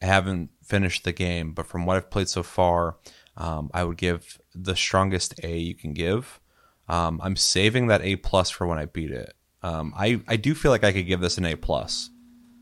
[0.00, 2.96] haven't finished the game, but from what I've played so far,
[3.36, 6.40] um, I would give the strongest A you can give.
[6.88, 9.34] Um, I'm saving that A plus for when I beat it.
[9.62, 12.10] Um, I I do feel like I could give this an A plus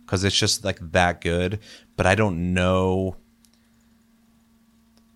[0.05, 1.59] because it's just like that good,
[1.97, 3.16] but I don't know.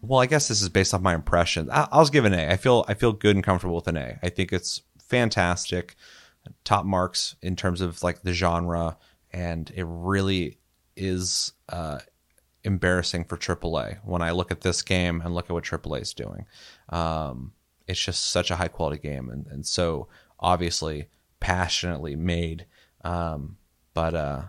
[0.01, 1.71] Well, I guess this is based off my impression.
[1.71, 2.49] I- I'll give an A.
[2.49, 4.19] I feel I feel good and comfortable with an A.
[4.23, 5.97] I think it's fantastic,
[6.65, 8.97] top marks in terms of like the genre,
[9.33, 10.59] and it really
[10.97, 11.99] is uh,
[12.65, 16.15] embarrassing for AAA when I look at this game and look at what AAA is
[16.15, 16.47] doing.
[16.89, 17.53] Um,
[17.87, 21.09] it's just such a high quality game, and, and so obviously
[21.41, 22.67] passionately made.
[23.03, 23.57] Um,
[23.95, 24.43] but uh,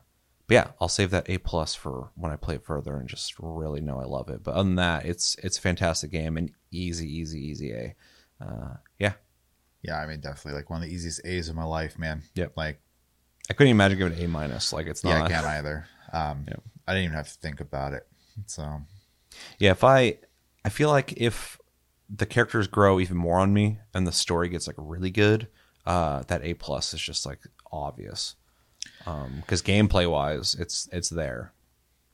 [0.48, 3.36] but yeah, I'll save that A plus for when I play it further and just
[3.40, 4.44] really know I love it.
[4.44, 7.96] But other than that, it's it's a fantastic game and easy, easy, easy A.
[8.42, 9.14] Uh, yeah,
[9.82, 12.24] Yeah, I mean, definitely like one of the easiest A's of my life, man.
[12.36, 12.54] Yep.
[12.58, 12.82] Like
[13.50, 14.74] I couldn't imagine giving an A minus.
[14.74, 15.12] Like it's not.
[15.12, 15.24] Yeah.
[15.24, 15.88] I can't either.
[16.12, 16.64] Um, Yep.
[16.88, 18.08] I didn't even have to think about it.
[18.46, 18.82] So
[19.58, 20.18] Yeah, if I,
[20.66, 21.60] I feel like if
[22.10, 25.48] the characters grow even more on me and the story gets like really good,
[25.86, 27.40] uh, that A plus is just like
[27.72, 28.36] obvious.
[29.06, 31.54] Um, because gameplay wise, it's it's there.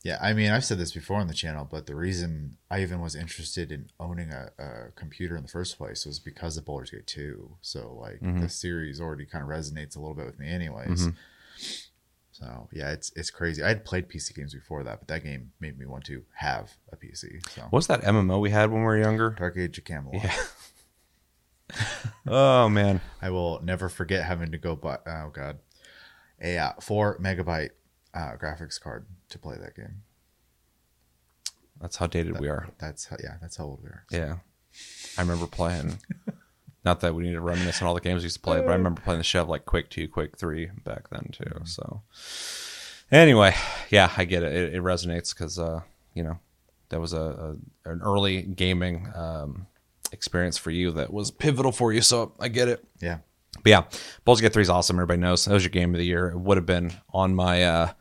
[0.06, 3.02] Yeah, I mean, I've said this before on the channel, but the reason I even
[3.02, 6.92] was interested in owning a, a computer in the first place was because of Baldur's
[6.92, 7.58] Gate 2.
[7.62, 11.10] So like the series already kind of resonates a little bit with me, anyways.
[12.34, 13.64] So yeah, it's it's crazy.
[13.64, 16.74] I had played PC games before that, but that game made me want to have
[16.92, 17.42] a PC.
[17.50, 19.32] So What's that MMO we had when we were younger?
[19.32, 20.24] Dark Age of Camelot.
[20.24, 20.36] Yeah.
[22.28, 25.00] Oh man, I will never forget having to go buy.
[25.08, 25.58] Oh god,
[26.40, 27.72] a uh, four megabyte
[28.14, 30.02] uh, graphics card to play that game.
[31.82, 32.68] that's how dated we are.
[32.80, 34.06] That's how, yeah, that's how old we are.
[34.12, 34.38] Yeah,
[35.18, 36.00] I remember playing.
[36.84, 38.70] Not that we need to reminisce on all the games we used to play, but
[38.70, 41.62] I remember playing the shit like Quake Two, Quake Three back then too.
[41.66, 42.02] So,
[43.12, 43.56] anyway,
[43.90, 44.54] yeah, I get it.
[44.54, 45.82] It, it resonates because uh,
[46.14, 46.40] you know
[46.90, 47.56] that was a,
[47.86, 49.66] a an early gaming um,
[50.12, 52.02] experience for you that was pivotal for you.
[52.02, 52.86] So I get it.
[53.02, 53.18] Yeah,
[53.64, 53.84] But yeah,
[54.24, 54.98] Baldur's Gate 3 is awesome.
[54.98, 56.28] Everybody knows that was your game of the year.
[56.30, 57.92] It would have been on my uh,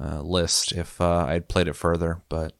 [0.00, 2.52] uh, list if uh, I'd played it further, but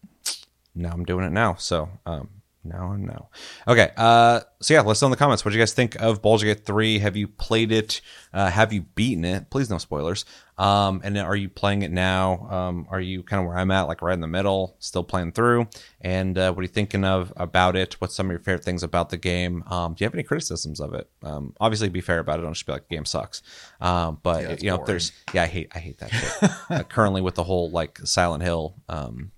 [0.75, 1.55] now I'm doing it now.
[1.55, 2.29] So um,
[2.65, 3.29] No, no.
[3.69, 3.91] Okay.
[3.97, 5.45] Uh, so yeah, let's know in the comments.
[5.45, 6.99] What do you guys think of Baldur's Gate 3?
[6.99, 8.01] Have you played it?
[8.33, 9.51] Uh, have you beaten it?
[9.51, 10.25] Please no spoilers.
[10.59, 12.49] Um, and are you playing it now?
[12.51, 15.33] Um, are you kind of where I'm at, like right in the middle, still playing
[15.33, 15.69] through?
[16.01, 17.95] And uh, what are you thinking of about it?
[18.01, 19.63] What's some of your favorite things about the game?
[19.67, 21.11] Um, do you have any criticisms of it?
[21.23, 22.43] Um, obviously, be fair about it.
[22.43, 23.43] Don't just be like, game sucks.
[23.81, 24.87] Um, but Yeah, you know, boring.
[24.87, 26.51] there's yeah, I hate I hate that shit.
[26.71, 28.77] uh, currently, with the whole like Silent Hill.
[28.89, 29.33] Um,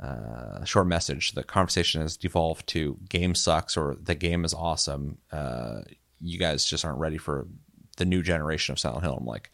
[0.00, 1.32] uh, short message.
[1.32, 5.18] The conversation has devolved to game sucks or the game is awesome.
[5.32, 5.80] Uh,
[6.20, 7.48] you guys just aren't ready for
[7.96, 9.16] the new generation of Silent Hill.
[9.18, 9.50] I'm like,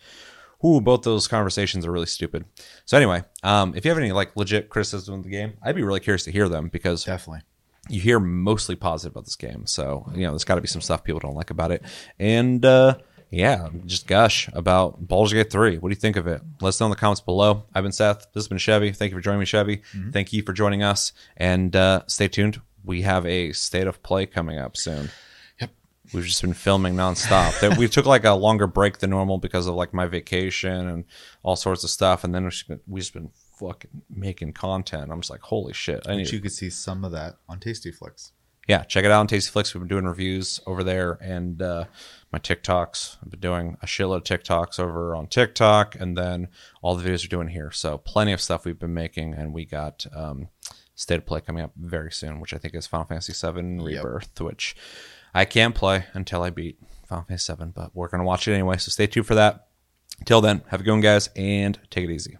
[0.64, 2.44] ooh, both those conversations are really stupid.
[2.84, 5.82] So anyway, um, if you have any like legit criticism of the game, I'd be
[5.82, 7.42] really curious to hear them because Definitely.
[7.88, 9.66] you hear mostly positive about this game.
[9.66, 11.82] So, you know, there's got to be some stuff people don't like about it.
[12.18, 12.96] And uh,
[13.30, 15.78] yeah, just gush about Baldur's Gate 3.
[15.78, 16.40] What do you think of it?
[16.60, 17.64] Let us know in the comments below.
[17.74, 18.26] I've been Seth.
[18.32, 18.92] This has been Chevy.
[18.92, 19.82] Thank you for joining me, Chevy.
[20.12, 21.12] Thank you for joining us.
[21.36, 22.60] And uh, stay tuned.
[22.84, 25.10] We have a state of play coming up soon.
[26.06, 26.14] Yep.
[26.14, 27.60] We've just been filming nonstop.
[27.60, 31.04] That- we took like a longer break than normal because of like my vacation and
[31.42, 32.24] all sorts of stuff.
[32.24, 35.10] And then we've just been, we've just been fucking making content.
[35.10, 36.06] I'm just like, holy shit.
[36.08, 38.32] I need you could see some of that on Tasty Flicks.
[38.68, 39.74] yeah, check it out on Tasty Flicks.
[39.74, 41.84] We've been doing reviews over there, and uh,
[42.32, 43.18] my TikToks.
[43.22, 46.48] I've been doing a shitload of TikToks over on TikTok, and then
[46.82, 47.70] all the videos we're doing here.
[47.70, 50.48] So plenty of stuff we've been making, and we got um,
[50.94, 54.40] State of Play coming up very soon, which I think is Final Fantasy VII Rebirth,
[54.40, 54.74] which
[55.34, 56.78] I can't play until I beat
[57.08, 58.76] Final Fantasy VII, but we're gonna watch it anyway.
[58.78, 59.68] So stay tuned for that.
[60.24, 62.38] Till then, have a good one, guys, and take it easy.